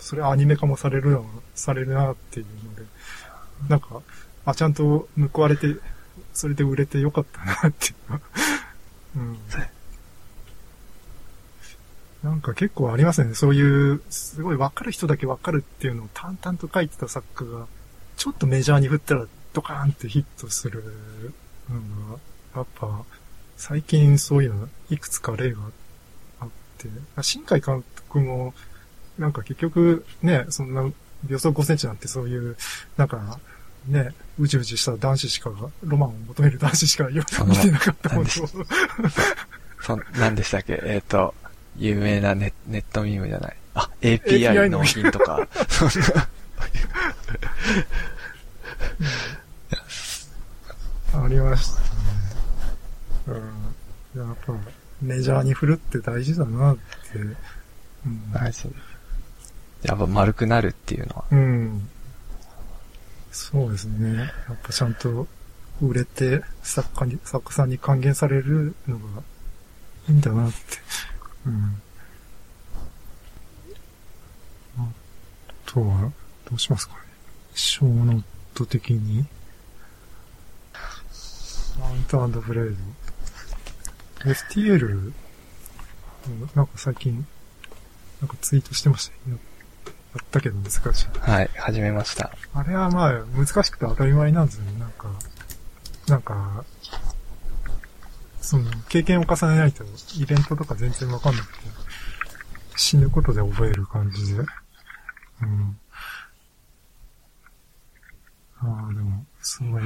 [0.00, 1.20] それはアニメ化もされるな、
[1.54, 2.82] されるなっていうので、
[3.68, 4.00] なんか、
[4.44, 5.76] あ、ちゃんと報われて、
[6.32, 8.20] それで売れてよかったなっていう、
[9.16, 9.38] うん。
[12.22, 13.34] なんか結構ありますね。
[13.34, 17.66] そういう、すごい分かる人だけ分かるっていうのを淡々と書いてた作家が、
[18.16, 20.82] ちょっとメジャーに振ったらドカーンってヒットする
[21.70, 22.18] のが、
[22.56, 23.04] やっぱ、
[23.56, 25.58] 最近そういうのいくつか例が
[26.40, 26.48] あっ
[26.78, 26.88] て、
[27.22, 28.54] 新海監督も、
[29.18, 30.88] なんか結局ね、そんな
[31.24, 32.56] 秒速5センチなんてそういう、
[32.96, 33.38] なんか、
[33.86, 35.50] ね、うじうじした男子しか、
[35.84, 37.14] ロマンを求める男子しか見
[37.56, 38.24] てなかったものを、
[39.82, 40.80] そん、なんでしたっけ？
[40.84, 41.34] えっ、と、
[41.78, 43.56] 有名なネネットミームじゃない。
[43.74, 45.46] あ、API 納品とか、
[51.14, 51.86] ありましたね。
[54.14, 54.26] うん。
[54.26, 54.52] やっぱ、
[55.00, 56.82] メジャーに振るって大事だなって。
[58.06, 58.32] うん。
[58.34, 58.74] はい、そう
[59.82, 61.24] やっぱ丸くなるっていうのは。
[61.30, 61.88] うん。
[63.30, 64.16] そうですね。
[64.18, 64.24] や
[64.54, 65.28] っぱちゃんと
[65.80, 69.22] 売れて作家に、作家さんに還元されるのが
[70.08, 70.58] いいんだなって。
[71.48, 71.82] うん。
[74.78, 74.88] あ
[75.66, 76.12] とは、
[76.48, 77.00] どうしますかね。
[77.54, 78.22] 小ノー
[78.54, 79.26] ト的に。
[81.80, 81.90] マ
[82.24, 82.76] ウントブレー
[84.24, 84.30] ド。
[84.30, 84.94] FTL、う
[86.30, 87.26] んなんか最近、
[88.20, 89.36] なんかツイートしてましたよ。
[89.36, 89.38] や
[90.14, 91.06] やったけど難しい。
[91.18, 92.32] はい、始めました。
[92.52, 94.78] あれはまあ、難しくて当たり前なんですよね。
[94.78, 95.08] なんか、
[96.08, 96.64] なんか、
[98.48, 99.84] その、経験を重ねないと、
[100.16, 101.64] イベントとか全然わかんなくて、
[102.76, 104.40] 死ぬことで覚える感じで。
[104.40, 105.78] うん。
[108.60, 109.82] ああ、でも、すごい、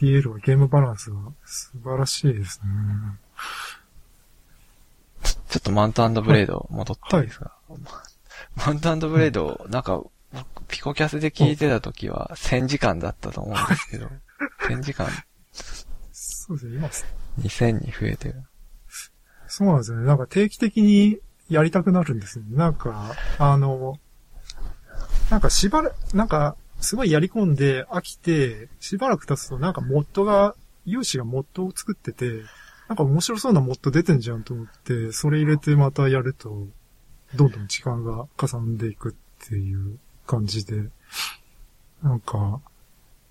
[0.00, 2.68] FTL はゲームバランスが素晴らしいですね。
[5.48, 7.56] ちょっとマウントブレード戻っていいですか、
[8.54, 14.06] マウントブレード、なんか、僕ピコキャスで聞いてた時は1000時間だったと思うんですけど、
[14.68, 15.08] 1000時間
[16.48, 16.88] そうですね、今、
[17.46, 18.42] 2000に増えてる。
[19.46, 20.06] そうなんですよね。
[20.06, 21.18] なんか定期的に
[21.48, 22.56] やりたくなるんですよね。
[22.56, 23.98] なんか、あの、
[25.30, 32.42] なんかしばらなんか、すごいやり込んで飽きて、しばらく経つとなんかモッドが、有志がモッドを作ってて、
[32.88, 36.66] なんか面白そうなモッド出てんじゃんと思って、それ入れてまたやると、
[37.34, 40.88] どんどん時間がかさんでいくっていう感じで、
[42.02, 42.60] なんか、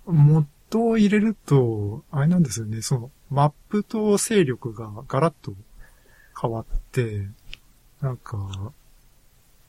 [0.06, 5.54] モッドを入れると、あれなんですよね、その、マップと勢力がガラッと
[6.40, 7.28] 変わって、
[8.02, 8.72] なんか、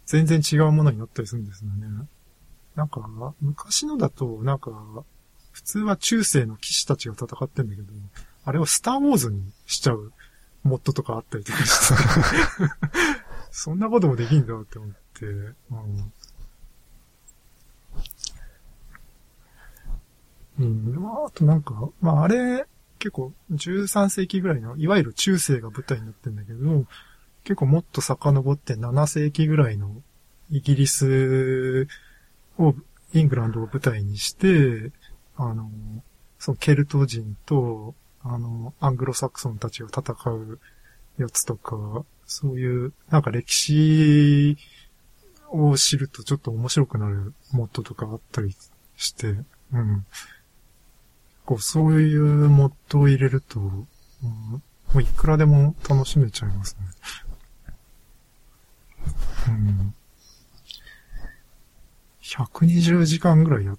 [0.07, 2.07] 全然違うものになったりするんですよね。
[2.74, 4.70] なんか、昔のだと、なんか、
[5.53, 7.88] 普通は中世の騎士たちが戦ってんだけど、
[8.44, 10.12] あれをスターウォーズにしちゃう
[10.62, 11.94] モッドとかあったりとかして、
[13.51, 16.12] そんなこともできんだって思って、うん。
[20.59, 20.94] うん、
[21.26, 22.66] あ、となんか、まああれ、
[22.98, 26.84] 結構13世紀ぐらいの、いわゆる中世が舞台になってんだけど、
[27.44, 30.02] 結構もっと遡って7世紀ぐらいの
[30.50, 31.86] イギリス
[32.59, 32.74] を、
[33.14, 34.92] イングランドを舞台にして、
[35.36, 35.70] あの、
[36.38, 40.59] そのケルト人と、あの、アングロサクソンたちが戦う
[41.18, 44.59] やつとか、そういう、なんか歴史
[45.50, 48.54] を知るとちょっと面白くなるモッドとかあったり
[48.96, 49.36] して、
[49.72, 50.04] うん。
[51.49, 54.61] こう、そういうモッドを入れると、うん、も
[54.96, 56.86] ういくらでも楽しめちゃいますね。
[59.49, 59.94] うん。
[62.22, 63.78] 120時間ぐらいや、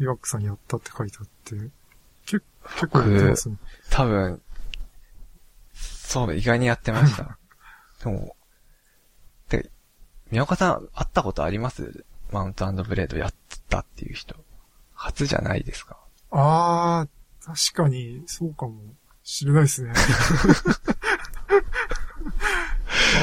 [0.00, 1.56] 岩ックさんやったって書いてあって、
[2.24, 3.56] 結結構やってますね。
[3.90, 4.40] 多分、
[5.74, 7.36] そう、意外にやってました。
[8.02, 8.34] でも、
[9.50, 9.70] で、
[10.30, 12.06] 宮岡さん、会ったことあります？
[12.32, 13.34] マウントブレードやっ
[13.68, 14.34] たっていう人。
[14.94, 15.98] 初じゃないですか？
[16.38, 18.78] あー、確かに、そうかも
[19.22, 19.92] しれないですね。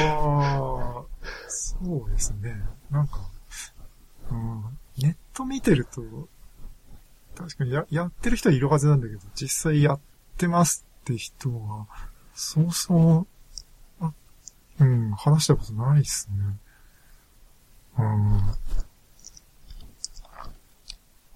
[0.00, 1.04] ー、
[1.48, 2.60] そうですね。
[2.90, 3.20] なんか、
[4.30, 4.64] うん、
[4.98, 6.02] ネット見てると、
[7.36, 10.00] 確かにややってる人はいるはずなんだけど、実際やっ
[10.36, 11.86] てますって人は、
[12.34, 13.26] そうそ
[14.00, 14.06] う、
[14.80, 16.56] うん、話したことないですね。
[17.96, 18.40] うん。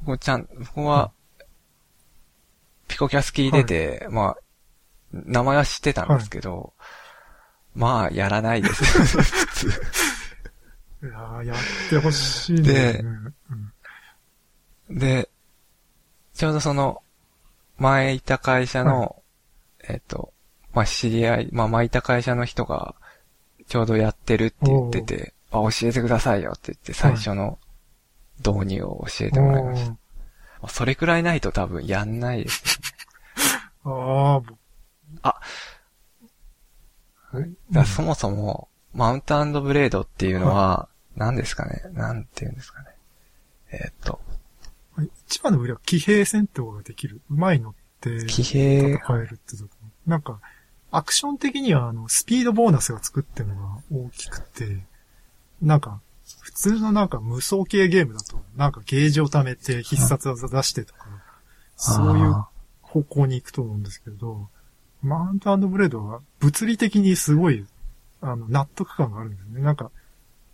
[0.03, 1.13] 僕ちゃん、僕は、
[2.99, 4.37] コキャス聞いてて、まあ、
[5.13, 6.73] 名前は知ってたんですけど、
[7.75, 8.85] まあ、やらないです。
[8.85, 9.69] 普通。
[11.01, 11.57] いやーやっ
[11.91, 13.01] てほしいね。
[13.03, 13.35] うん
[14.91, 15.29] で、
[16.35, 17.03] ちょうどその、
[17.77, 19.23] 前いた会社の、
[19.87, 20.33] えっ、と、
[20.73, 22.95] まあ、知り合い、まあ、前いた会社の人が、
[23.67, 27.59] ちょうどやってるって言ってて、あ、教えてくださいよって言って、最初の
[28.39, 29.97] 導入を教えてもらいました。
[30.61, 32.81] まあそれくらいないと多分やんないです。
[33.85, 34.59] あー、僕
[35.23, 35.41] あ、
[37.31, 41.83] はいだからそもそも、マウントブレードっていうのは、何ですかね？
[41.93, 42.87] なんて言うんですかね？
[43.71, 44.21] えーっと、
[44.97, 47.21] はい一番の売りは騎兵戦闘ができる。
[47.31, 49.71] 馬に乗って騎戦兵、えるってとこ。
[50.07, 50.41] なんか、
[50.91, 54.85] アクション的にはあの、スピードボーナスがつくっていうのが大きくて、
[55.61, 56.08] なんか、普
[56.59, 61.07] 通のなんか無双系ゲームだと、なんかゲージを貯めて必殺技出してとか、
[61.77, 62.49] そういうあ
[62.83, 64.49] 方向に行くと思うんですけど、
[65.03, 67.65] マウントブレードは物理的にすごい、
[68.21, 69.63] あの、納得感があるんですね。
[69.63, 69.91] なんか、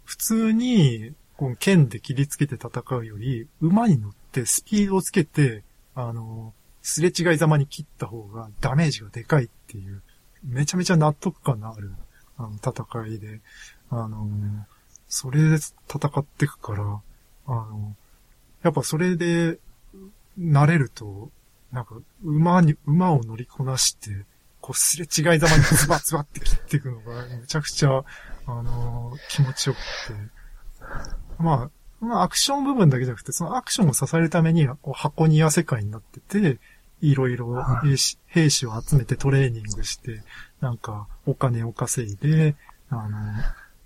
[0.05, 5.63] 普通に、この剣で切りつけて戦うより、馬に乗ってスピードをつけて、
[5.95, 6.53] あの、
[6.83, 10.03] すれ違いざまに切った方がダメージがでかいっていう、
[10.45, 11.93] めちゃめちゃ納得感のある、
[12.37, 13.41] あの、戦いで、
[13.89, 14.29] あの、
[15.15, 16.83] それで戦っていくから、
[17.47, 17.95] あの、
[18.65, 19.61] やっぱそれで、
[20.37, 21.31] 慣れると、
[21.71, 21.95] なんか、
[22.25, 24.11] 馬に、馬を乗りこなして、
[24.61, 28.03] こう、すれ違いざまにズバズバって切っていくのが、めちゃくちゃ、
[28.47, 30.15] あの気持ちよくて。
[31.39, 36.59] まあ、まあ、アクション部分だけじゃなくて、そのアクションを支えるために、こう箱庭世界になってて、
[37.01, 40.23] いろいろはい兵士、兵士を集めてトレーニングして、
[40.61, 42.57] なんか、お金を稼いで、
[42.91, 43.19] あの、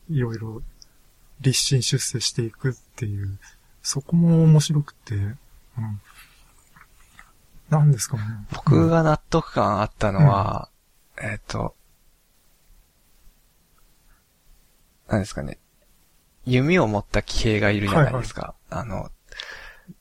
[0.08, 0.62] いろいろ
[1.40, 3.38] 立身出世していくっていう、
[3.82, 5.20] そこも面白くて、う
[5.80, 6.00] ん。
[7.70, 8.22] なんですかね。
[8.52, 10.68] 僕が納得感あったのは、
[11.20, 11.74] えっ、と、
[15.08, 15.58] なんですかね。
[16.44, 18.54] 弓を持った騎兵がいるじゃないですか。
[18.70, 19.10] あの、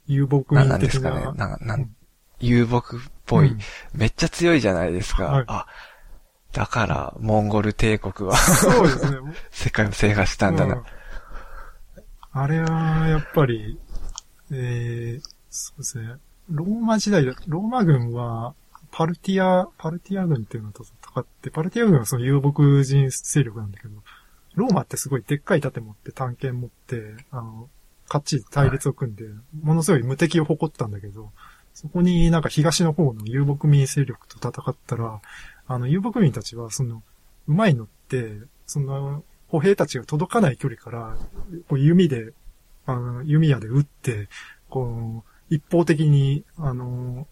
[0.06, 1.26] 遊牧な民的なんですかね。
[1.26, 1.34] な。
[1.34, 1.96] なんか、なうんん
[2.40, 3.60] 遊牧っぽい、うん
[3.94, 5.26] めっちゃ強いじゃないですか。
[5.26, 5.66] はいあ、
[6.54, 9.18] だから、モンゴル帝国はそうですね。
[9.52, 10.84] 世界を制覇したんだな。
[12.40, 13.80] あれは、やっぱり、
[14.52, 16.18] えー、そうですね。
[16.52, 18.54] ローマ時代だ、ローマ軍は、
[18.92, 24.04] パルティア、パルティア軍っていうのと戦って、パルティア軍はその遊牧人勢力なんだけど、
[24.54, 27.70] ローマってすごいでっかい盾持って、探検持って、あの、
[28.08, 29.26] かっちり対立を組んで、
[29.64, 31.32] ものすごい無敵を誇ったんだけど、
[31.74, 35.22] そこになんか東の方の遊牧民勢力と戦ったら、
[35.68, 37.02] あの、遊牧民たちは、その、
[37.48, 41.18] 馬に乗って、その、歩兵たちが届かない距離から、
[41.68, 42.34] こう弓で、
[42.86, 44.30] あの、弓矢で撃って、
[44.70, 47.28] こう、一方的に、あの、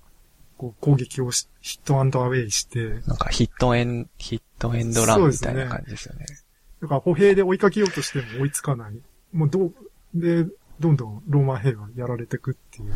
[0.57, 6.25] こう攻撃をしヒットアンドアウェイして、なんかヒットエン、ヒットエンドランみたいな感じですよね。
[6.81, 8.93] だから歩兵で追いかけようとしても追いつかない。
[9.33, 9.73] もうどう、
[10.13, 10.45] で、
[10.79, 12.93] どんどんローマ兵はやられてくっていう。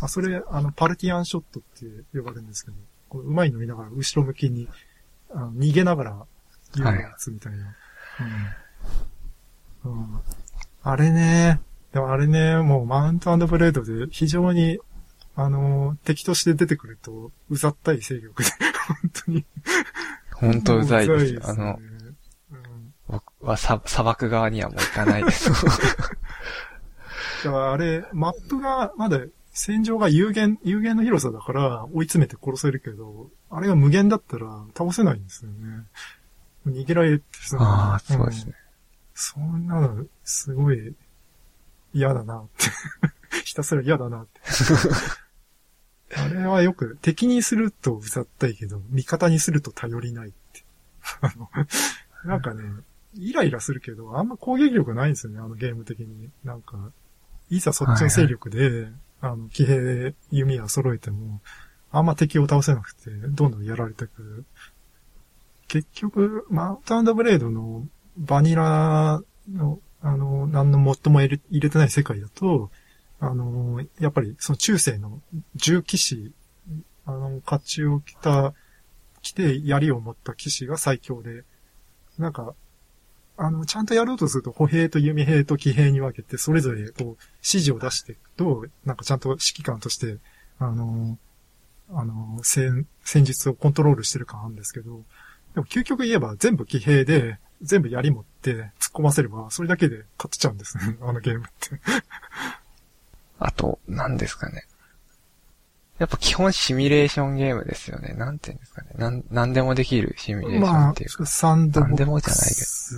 [0.00, 1.86] あ、それ、あの、パルティアンショットって
[2.16, 2.76] 呼ばれるんですけど、
[3.08, 4.68] こう馬に乗りながら後ろ向きに、
[5.30, 6.26] あの逃げながら
[6.74, 7.74] 弓を撃つみたいな。
[9.84, 9.92] うん。
[9.92, 10.20] うん。
[10.82, 11.60] あれね、
[11.92, 14.78] でもあれね、もうマウントブレードで非常に、
[15.34, 18.50] あの、敵として出てくると、うざったい勢力で、
[18.86, 19.44] 本当に。
[20.34, 21.40] 本当うざいですよ。
[21.44, 22.06] あねの、うん
[23.08, 25.48] 僕は砂砂漠側にはもう行かないです。
[27.44, 29.20] だからあれ、マップが、まだ
[29.52, 35.84] 戦場が有限、有限の広さだから追い詰めて殺せるけど、あれが無限だったら倒せないんですよね。
[36.70, 38.54] 逃げられてさああ、そうですね。
[39.14, 40.94] そんなの、すごい、
[41.94, 43.40] 嫌だなって。
[43.44, 44.40] ひたすら嫌だなって。
[46.16, 50.64] あれはよく、敵にするとうざったいけど、味方にすると頼りないって。
[51.20, 51.50] あの、
[52.24, 52.62] なんかね、
[53.14, 56.30] イライラするけど、あんま攻撃力ないんですよね、あのゲーム的に。
[56.44, 56.92] なんか、
[57.48, 58.88] いざそっちの勢力で、
[59.20, 61.40] あの、騎兵で弓矢揃えても、
[61.90, 64.44] あんま敵を倒せなくて、どんどんやられてくる。
[65.68, 67.86] 結局、マウントブレードの
[68.16, 69.20] バニラ
[69.52, 72.70] の、あの、何の最も入れ入れてない世界だと、
[73.18, 75.20] あの、やっぱりその中世の
[75.54, 76.32] 重騎士、
[77.04, 78.54] あの、甲冑を着た、
[79.22, 81.44] 着て槍を持った騎士が最強で、
[82.18, 82.54] なんか、
[83.38, 90.18] あの、ちゃんとやろうとすると歩兵と弓兵と騎兵に分けて、それぞれこう、指示を出していくと、なんかちゃんと指揮官として、
[90.58, 91.18] あの、
[91.90, 95.02] あの、戦、戦術をコントロールしてる感あるんですけど、
[95.56, 101.80] でも究極言えば全部騎兵で、全部槍持って突っ込ませれば、それだけで勝っちゃうんですね、 あのゲームって。
[103.38, 104.66] あと、何ですかね。
[105.98, 108.12] やっぱ基本シミュレーションゲームですよね。
[108.12, 108.90] なんていうんですかね。
[108.98, 111.22] なん、なんでもできるシミュレーションまっていうか。
[111.22, 112.94] あ、サンドボなんでもックじゃないけどシ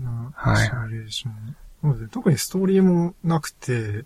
[0.00, 1.56] ミュレーション。
[1.82, 4.04] そうですね特にストーリーもなくて、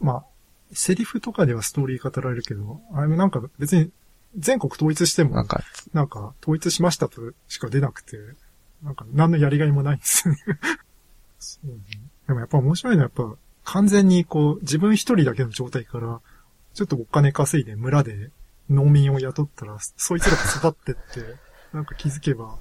[0.00, 0.24] まあ、
[0.72, 3.90] セリフとかではストーリー語られるけど、あれもなんか別に
[4.36, 5.62] 全国統一しても、なんか、
[5.92, 8.16] なんか統一しましたとしか出なくて、
[8.82, 10.40] なんか何のやりがいもないんですよね。
[11.38, 11.76] そうね。
[12.26, 16.20] でもやっぱ面白いのはやっぱ完全にこう自分一人だけの状態から、
[16.74, 18.30] ちょっとお金稼いで村で
[18.70, 21.36] 農民を雇ったら、そいつらが育ってって、
[21.72, 22.58] なんか気づけば、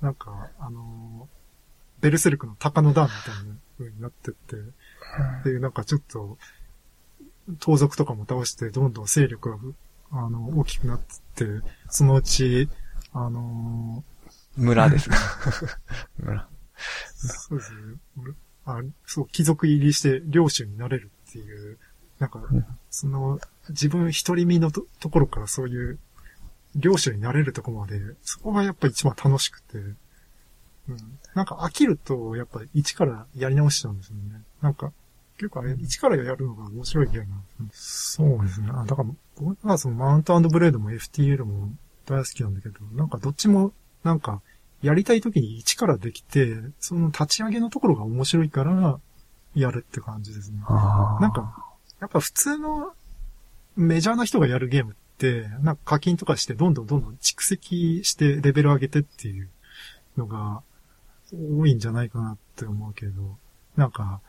[0.00, 1.40] なんか、あのー
[2.00, 4.56] ベルセルクの鷹の段みたいな風になってって、
[5.50, 6.38] で、なんかちょっと、
[7.58, 9.58] 盗賊とかも倒して、どんどん勢力が、
[10.12, 10.98] あの、大きくなっ
[11.34, 12.68] てって、そのうち、
[13.12, 14.04] あの
[14.56, 15.16] 村ですね。
[16.18, 16.40] 村。
[16.42, 16.46] ー
[17.28, 18.34] そうですね。
[18.64, 21.78] あ、そう、貴族入りして領主になれるっていう、
[22.18, 23.40] なんかうん、その、
[23.70, 25.98] 自分一人身のとところからそういう、
[26.76, 31.18] 領主になれるところまで、そこがやっぱ一番楽しくて、うん。
[31.34, 34.42] なんか飽きると、やっぱ一からやり直しちゃうんですよね。
[34.60, 34.92] なんか、
[35.40, 38.28] 結構あれ、一からやるのが面白いゲームなんですね。
[38.28, 38.68] そうですね。
[38.74, 39.08] あ、だから、
[39.40, 41.70] 僕はそのマウントブレードも FTL も
[42.04, 43.72] 大好きなんだけど、なんかどっちも、
[44.04, 44.42] なんか、
[44.82, 49.00] やりたい時に一からできて、その立ち上げのところが面白いから、
[49.54, 50.58] やるって感じですね。
[50.68, 52.92] なんか、やっぱ普通の
[53.76, 59.48] メジャーな人がやるゲームって、なんか課金とかしてどんどんどんどん蓄積してレベル上げてっていう
[60.18, 60.62] のが
[61.32, 63.38] 多いんじゃないかなって思うけど、
[63.76, 64.20] なんか、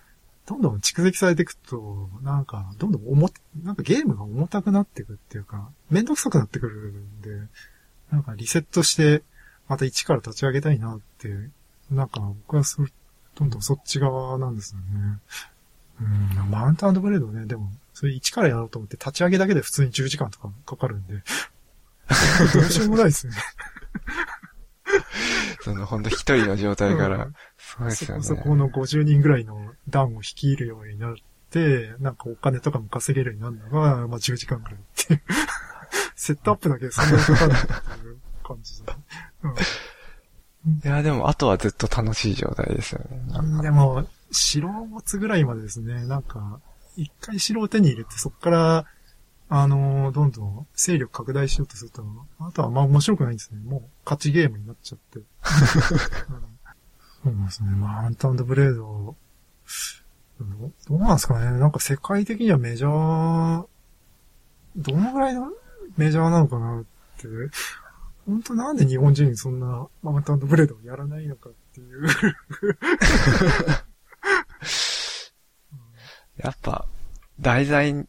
[0.52, 3.30] どんどん蓄積されていくと、なんか、どんどん重、
[3.64, 7.30] なんかゲームが重たくなっていくっていうか、めんどくさくなってくるんで、
[8.12, 9.24] なんかリセットして、
[9.70, 11.30] また一から立ち上げたいなって、
[11.90, 12.88] なんか僕はそう、
[13.36, 15.20] どんどんそっち側なんですよね。
[16.02, 16.04] う
[16.44, 21.14] ん、マウントブレードね、でも、それ一からやろうと思って立ち上げだけで普通に10時間とかかかるんで、
[22.54, 23.34] どうしようもないですね。
[25.62, 28.24] その、ほんと一人の状態からうん、そうですよね。
[28.24, 31.16] そこそこの50人ぐらいの団を率いるようになっ
[31.50, 35.22] て、なんかお金とかも稼げるようになるのが、まあ10時間ぐらいっていう。
[36.16, 38.96] セットアップだけでそんなにかかるっていう感じだ。
[40.86, 43.62] いや、でも、あとはずっと楽しい状態ですよね。
[43.64, 46.60] でも、城を持つぐらいまでですね、なんか、
[46.96, 48.86] 一回城を手に入れて、そこから、
[49.54, 52.06] あのーどんどん勢力拡大しようとすると、
[52.40, 53.60] あとはまあ面白くないんですね。
[53.60, 55.20] もう勝ちゲームになっちゃって。
[55.20, 55.26] うん
[57.22, 57.70] そうですね。
[57.72, 59.18] マウントブレード、
[60.40, 60.46] ど
[60.88, 61.60] どうなんですかね。
[61.60, 63.66] なんか世界的にはメジャー、
[64.78, 65.52] どのぐらいの
[65.98, 66.86] メジャーなのかなっ
[67.18, 67.28] て、
[68.26, 72.08] 本当なんで日本人そんなマウントブレードをやらないのかっていう。
[76.38, 76.88] やっぱ、
[77.40, 78.08] 題材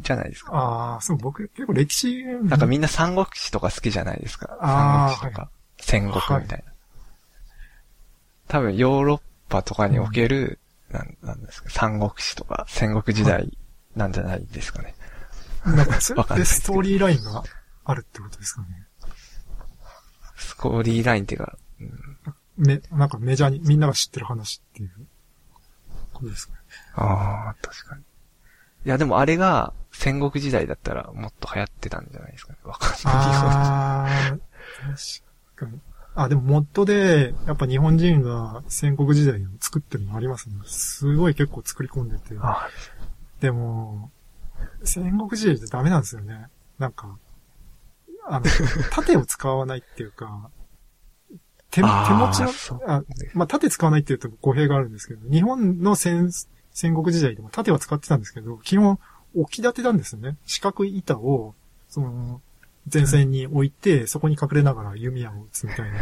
[0.00, 0.52] じゃないですか。
[0.54, 4.58] ああ、そう、僕結構歴史、なんかみんな三国志とか好きじゃないですか。
[4.60, 6.72] 三国志とか、戦国みたいな。
[8.48, 10.58] 多分ヨーロッパとかにおける、
[10.90, 13.56] なん、なんですか、三国志とか戦国時代
[13.94, 14.94] なんじゃないですかね。
[15.64, 17.42] なんかそれわかんないですけどでストーリーラインが
[17.84, 18.68] あるってことですかね。
[20.36, 24.90] ストーリーラインっていうか、うんめ、なんかメジャーにみんなが知ってる話っていう
[26.12, 26.58] ことですかね。
[26.96, 28.02] ああ、確かに。
[28.88, 32.58] いや、でもあれが戦国時代だったらもっと流行ってたんじゃないですかね。
[32.64, 34.38] わかんないああ、
[35.56, 35.78] 確かに。
[36.14, 40.54] あ、でもモッドで、やっぱ日本人が戦国時代を作ってるのありますね。
[40.64, 42.34] すごい結構作り込んでて。
[42.40, 42.66] あ
[43.42, 44.10] でも、
[44.84, 46.46] 戦国時代ってダメなんですよね。
[46.78, 47.18] なんか、
[48.26, 48.46] あの、
[48.90, 50.50] 盾を使わないっていうか、
[51.70, 52.40] 手手持ち
[52.72, 53.02] のあ
[53.34, 56.30] まあ、盾使わないっていうと語弊があるんですけど、日本の戦、
[56.78, 59.00] 戦国時代でも盾は使ってたんですけど、基本
[59.34, 60.36] 置き立てなんですよね。
[60.46, 61.56] 四角い板を、
[61.88, 62.40] その、
[62.92, 65.98] 前線に置いて、そこに隠れながら弓矢を撃つみたいな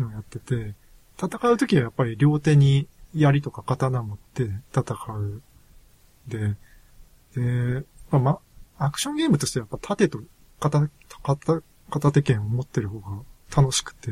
[0.00, 0.74] のをやってて、
[1.16, 5.42] 戦うときはやっぱり両手に槍とか刀持って戦う。
[6.26, 6.56] で、
[7.36, 8.38] で、まあ、ま、
[8.78, 10.20] アクションゲームとしてはやっぱ盾と
[10.58, 10.90] 片、
[11.22, 13.22] 片、片手剣を持ってる方が
[13.56, 14.10] 楽しくて、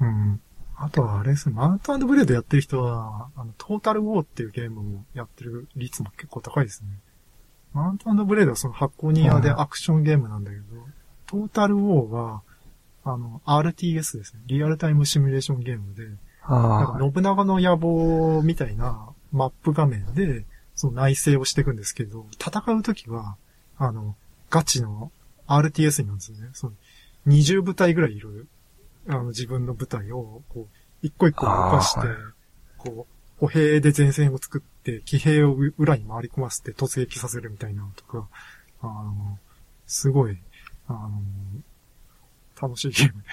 [0.00, 0.40] うん。
[0.76, 6.88] あとはあれですね、マウントブレードやってる人は、あの、トータルウォーっていうゲームをやってる率も結構高いですね。
[7.72, 10.62] マウントブレードはその発行人用でアクションゲームなんだけど、
[11.26, 12.42] トータルウォーは、
[13.04, 14.40] あの、RTS ですね。
[14.46, 16.04] リアルタイムシミュレーションゲームで、
[16.48, 20.44] なんあか信長の野望みたいなマップ画面で、
[20.74, 23.36] その内政をしていくんですけど、戦うときは、
[23.78, 24.16] あの、
[24.50, 25.10] ガチの
[25.48, 26.50] RTS になるんですよね。
[26.52, 26.72] その
[27.26, 28.46] 20部隊ぐらいいる、
[29.08, 32.00] あの、自分の部隊を、こう、一個一個動かして、
[32.78, 38.28] こう、歩兵で前線を作って、騎兵を裏に回り込ませて突撃させるみたいなのとか、
[38.80, 39.38] あの、
[39.86, 40.38] すごい、
[40.88, 41.10] あの、
[42.60, 43.28] 楽しいゲームで。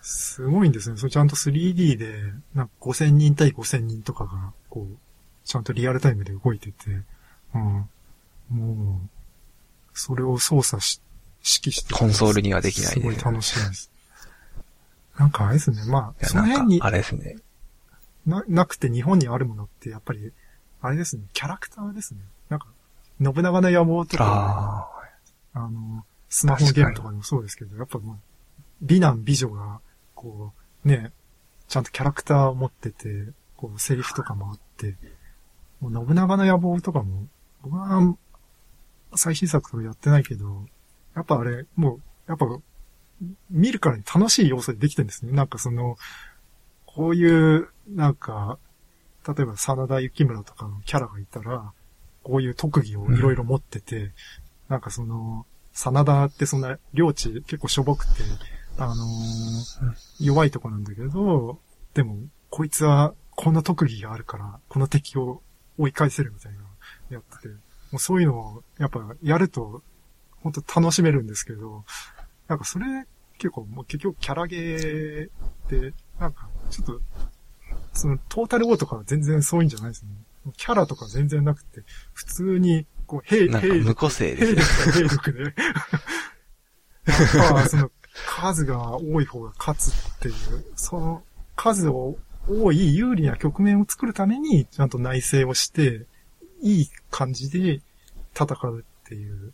[0.00, 0.96] すごいんですね。
[0.96, 2.22] それちゃんと 3D で、
[2.54, 4.96] なんか5000人対5000人とかが、こう、
[5.44, 7.02] ちゃんとリアルタイムで動いてて、
[7.54, 7.88] うん。
[8.50, 9.08] もう、
[9.92, 11.00] それを操作し、
[11.48, 11.94] 指揮して。
[11.94, 13.90] コンソールにはできないですすごい楽しいです。
[15.18, 15.78] なんかあれですね。
[15.86, 17.36] まあ、その辺にあれですね。
[18.26, 20.32] な、なくて日本にあるものって、やっぱり、
[20.80, 21.24] あれですね。
[21.32, 22.20] キャラクターですね。
[22.48, 22.68] なんか、
[23.20, 24.88] 信長の野望とか、
[25.54, 28.16] ああの、スマホのゲームとかでもそうですけど、やっぱもう、
[28.82, 29.80] 美男美女が、
[30.14, 30.52] こ
[30.84, 31.12] う、ね、
[31.66, 33.08] ちゃんとキャラクターを持ってて、
[33.56, 34.94] こう、セリフとかもあって、
[35.80, 37.26] もう信長の野望とかも、
[37.62, 38.16] 僕は、
[39.16, 40.66] 最新作とかやってないけど、
[41.18, 42.46] やっぱあれ、もう、やっぱ、
[43.50, 45.32] 見るからに楽しい要素でできてるんですね。
[45.32, 45.96] なんかその、
[46.86, 48.58] こういう、なんか、
[49.26, 51.72] 例えば真田幸村とかのキャラがいたら、
[52.22, 54.12] こういう特技をいろいろ持ってて、
[54.68, 58.22] なんかその、真田ってそんな領地結構しょぼくて、
[58.78, 61.58] あのー弱いとこなんだけど、
[61.94, 62.18] でも、
[62.50, 65.42] こいつはこの特技があるから、この敵を
[65.78, 66.58] 追い返せるみたいな、
[67.10, 67.54] やってて、も
[67.94, 69.82] うそういうのを、やっぱやると、
[70.42, 71.84] 本当楽しめるんですけど、
[72.48, 72.86] なんかそれ
[73.38, 75.30] 結構もう結局キャラゲー
[75.70, 77.00] で、なんか、ちょっと、
[77.92, 80.10] そのトータル O とかは全然そういうんじゃないですね。
[80.56, 81.82] キャラとか全然なくて、
[82.12, 84.92] 普通に、こう、兵、なんか兵無個性兵ですね。
[84.94, 85.42] 兵力で。
[85.42, 85.52] やっ
[87.52, 87.90] ぱ、その、
[88.26, 90.34] 数が多い方が勝つっていう、
[90.76, 91.22] その、
[91.54, 96.06] 数を多い有利な局面を作るために、ちゃんと内政をして、
[96.60, 97.80] いい感じで
[98.34, 99.52] 戦うっていう。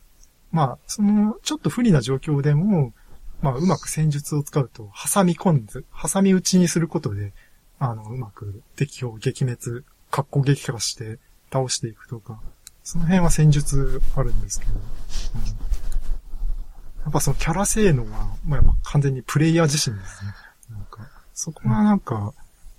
[0.54, 2.94] まあ、その、ちょっと不利な状況でも、
[3.42, 7.32] まあ、うまく戦術を使うと、挟み込んで、挟み撃ちにすることで、
[7.80, 11.18] あの、うまく敵を撃滅、格好撃破して
[11.52, 12.40] 倒していくとか、
[12.84, 14.80] その辺は戦術あるんですけど、うん
[17.04, 20.32] やっぱそのキャラ性能は、まあ、やっぱ完全にプレイヤー自身ですね。
[20.70, 22.32] なんか、そこはなんか、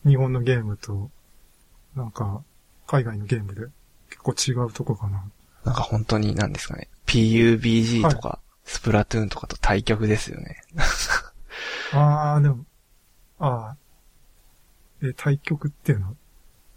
[0.03, 1.11] 日本のゲームと、
[1.95, 2.41] なんか、
[2.87, 3.67] 海外のゲームで
[4.09, 5.23] 結構違うとこかな。
[5.63, 6.89] なんか本当に何ですかね。
[7.05, 10.61] PUBG とか、スプラトゥーンとかと対局ですよね。
[11.93, 12.65] あー、でも、
[13.39, 16.15] あー、え、対局っていうの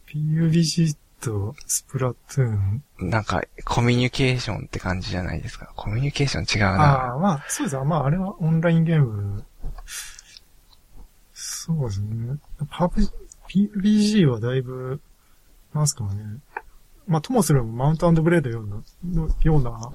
[0.09, 2.83] ?PUBG とスプラトゥーン。
[2.99, 5.73] なんか、コミュニケーションって感じじゃないですか？
[5.77, 7.15] コミュニケーション違うあな。
[7.15, 7.85] あ、まあ、そうですね。
[7.85, 9.45] まあ、あれはオンラインゲーム。
[11.33, 12.37] そうですね。
[13.49, 15.01] PUBG はだいぶ、
[15.75, 16.39] なんすかね。
[17.09, 19.93] まあ、ともすればマウントブレードような、のような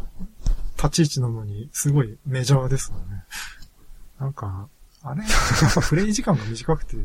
[0.78, 3.24] 立ち位置なのに、すごいメジャーですよね。
[4.20, 4.68] なんか、
[5.04, 6.98] あれ、やっぱプレイ時間が短くて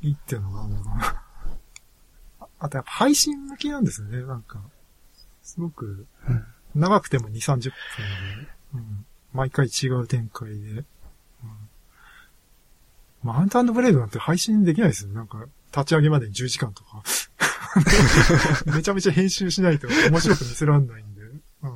[0.00, 1.22] いいっていうのがあるのかな。
[2.60, 4.58] あとやっぱ配信向きなんですよね、なんか。
[5.42, 6.06] すごく、
[6.74, 7.72] 長くても2、30分で、
[8.74, 10.84] うん、毎回違う展開で、うん、
[13.22, 15.10] マウントブレードなんて配信できないですよ。
[15.10, 15.44] なんか、
[15.74, 17.02] 立ち上げまでに10時間とか。
[18.66, 21.22] めちゃめちゃ編集しないと面白く見せらんないんで。
[21.22, 21.70] うん、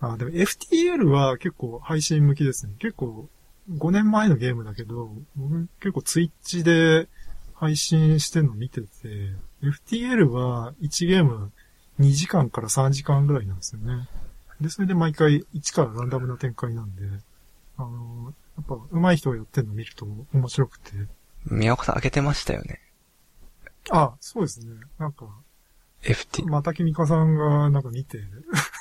[0.00, 2.74] あ、でも FTL は結構配信向きですね。
[2.78, 3.30] 結構
[3.70, 7.08] 5年前のゲームだけど、僕結構ツイッチで
[7.54, 8.88] 配信してるの見てて、
[9.62, 11.52] FTL は1ゲーム
[12.00, 14.08] 2時間から3時間ぐらいなんですよね。
[14.60, 17.02] で、それで毎回1からランダムな展開なんで、
[17.76, 20.92] あの、っぱ上手い人がやってるの見ると面白くて。
[21.46, 22.80] 宮岡さん開けてましたよね。
[23.90, 24.66] あ、そうですね。
[24.98, 25.26] なんか、
[26.02, 26.46] FT。
[26.46, 28.18] また君かさんがなんか見て、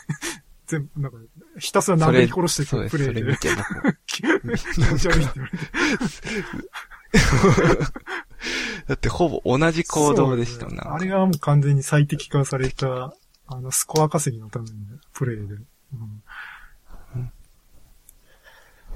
[0.68, 1.18] 全部、なんか、
[1.58, 2.90] ひたすら殴り殺して。
[2.90, 3.38] くプレイでそれ見。
[3.38, 4.00] て僕。
[4.08, 4.24] 気
[4.82, 5.58] 持ち悪いって言われ
[7.76, 7.94] て。
[8.88, 10.70] だってほぼ同じ行動でしたな。
[10.70, 13.14] そうねあれがもう完全に最適化された、
[13.48, 14.76] あの、スコア稼ぎのための
[15.14, 15.54] プレイで。
[15.54, 16.24] うん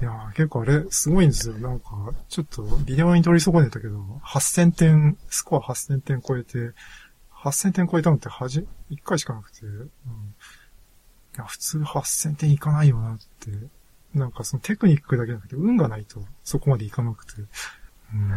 [0.00, 1.54] いやー結構あれ、すごいんですよ。
[1.58, 6.72] なんか、ちょっと、ビデオに撮り損ねたけど、8000点、スコア8000点超えて、
[7.32, 9.80] 8000点超えたのってはじ、1回しかなくて、うん。
[9.80, 9.86] い
[11.38, 13.50] や、普通8000点いかないよなって。
[14.14, 17.42] なんかそのテクニックだけじゃなくて、運がないとそこまでいかなくて。
[18.12, 18.30] うん。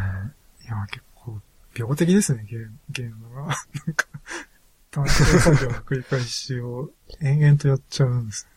[0.64, 1.40] いや、結構、
[1.76, 3.42] 病的ですね、ゲーム、ゲームが。
[3.46, 3.54] なん
[3.96, 4.08] か、
[4.92, 8.48] 単調作業の繰り返しを延々とやっちゃうんです。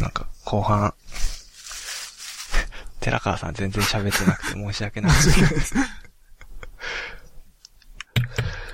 [0.00, 0.92] なんか、後半、
[3.00, 5.18] 寺川さん全然喋ってなくて申し訳ないで
[5.60, 5.74] す。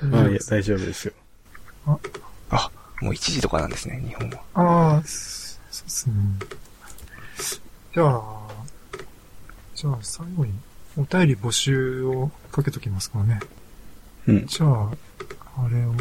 [0.03, 1.13] まあ、いや、大丈夫ですよ。
[2.51, 2.71] あ、
[3.01, 4.41] もう1時とかなんですね、日本は。
[4.55, 6.15] ああ、そそうですね。
[7.95, 8.49] じゃあ、
[9.75, 10.53] じゃあ最後に
[10.97, 13.41] お便り募集をかけときますからね。
[14.27, 14.47] うん。
[14.47, 14.91] じゃあ、
[15.57, 15.95] あれを、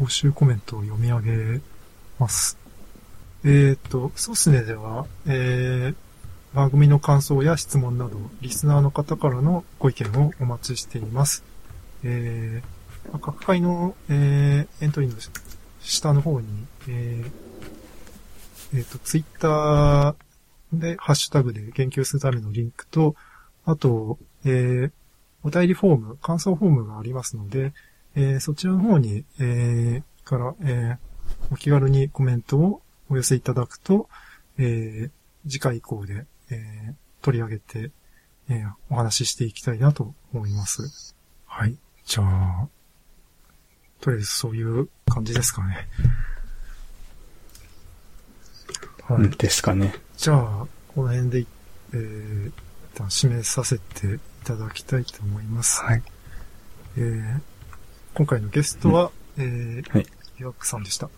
[0.00, 1.60] 募集コメントを読み上げ
[2.18, 2.58] ます。
[3.48, 5.94] えっ、と、ソスネでは、えー、
[6.52, 11.44] 番組の感想や質問など、リスナーの方からのご意見をお待ちしています。
[12.02, 15.16] えー、各回の、えー、エントリーの
[15.80, 16.48] 下の方に、
[16.88, 20.14] えー、えっ、と、ツイッター
[20.72, 23.14] で、ハッシュタグで言及するためのリンクと、
[23.64, 24.90] あと、えー、
[25.44, 27.72] お便りフォーム、感想フォームがありますので、
[28.16, 31.06] えーそちらの方に、えーから、えー
[31.50, 34.08] お気軽にコメントをお寄せいただくと、
[34.58, 35.10] えー
[35.48, 37.90] 次回以降で、えー取り上げて、
[38.48, 41.14] えーお話ししていきたいなと思います。
[41.46, 41.76] はい。
[42.04, 42.68] じゃあ、
[44.00, 45.88] とりあえずそういう感じですかね。
[49.02, 49.16] はい。
[49.18, 49.94] うんですかね。
[50.16, 51.46] じゃあ、この辺で、
[51.92, 52.54] えー、一
[52.94, 55.80] 旦締めさせていただきたいと思います。
[55.82, 56.02] はい。
[56.96, 57.40] えー、
[58.14, 60.06] 今回のゲストは、えー、はい。
[60.40, 61.08] 岩久さんでした。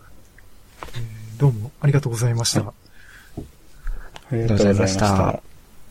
[0.95, 2.61] えー、どうもありがとうございました。
[2.61, 5.48] ありがとうございました。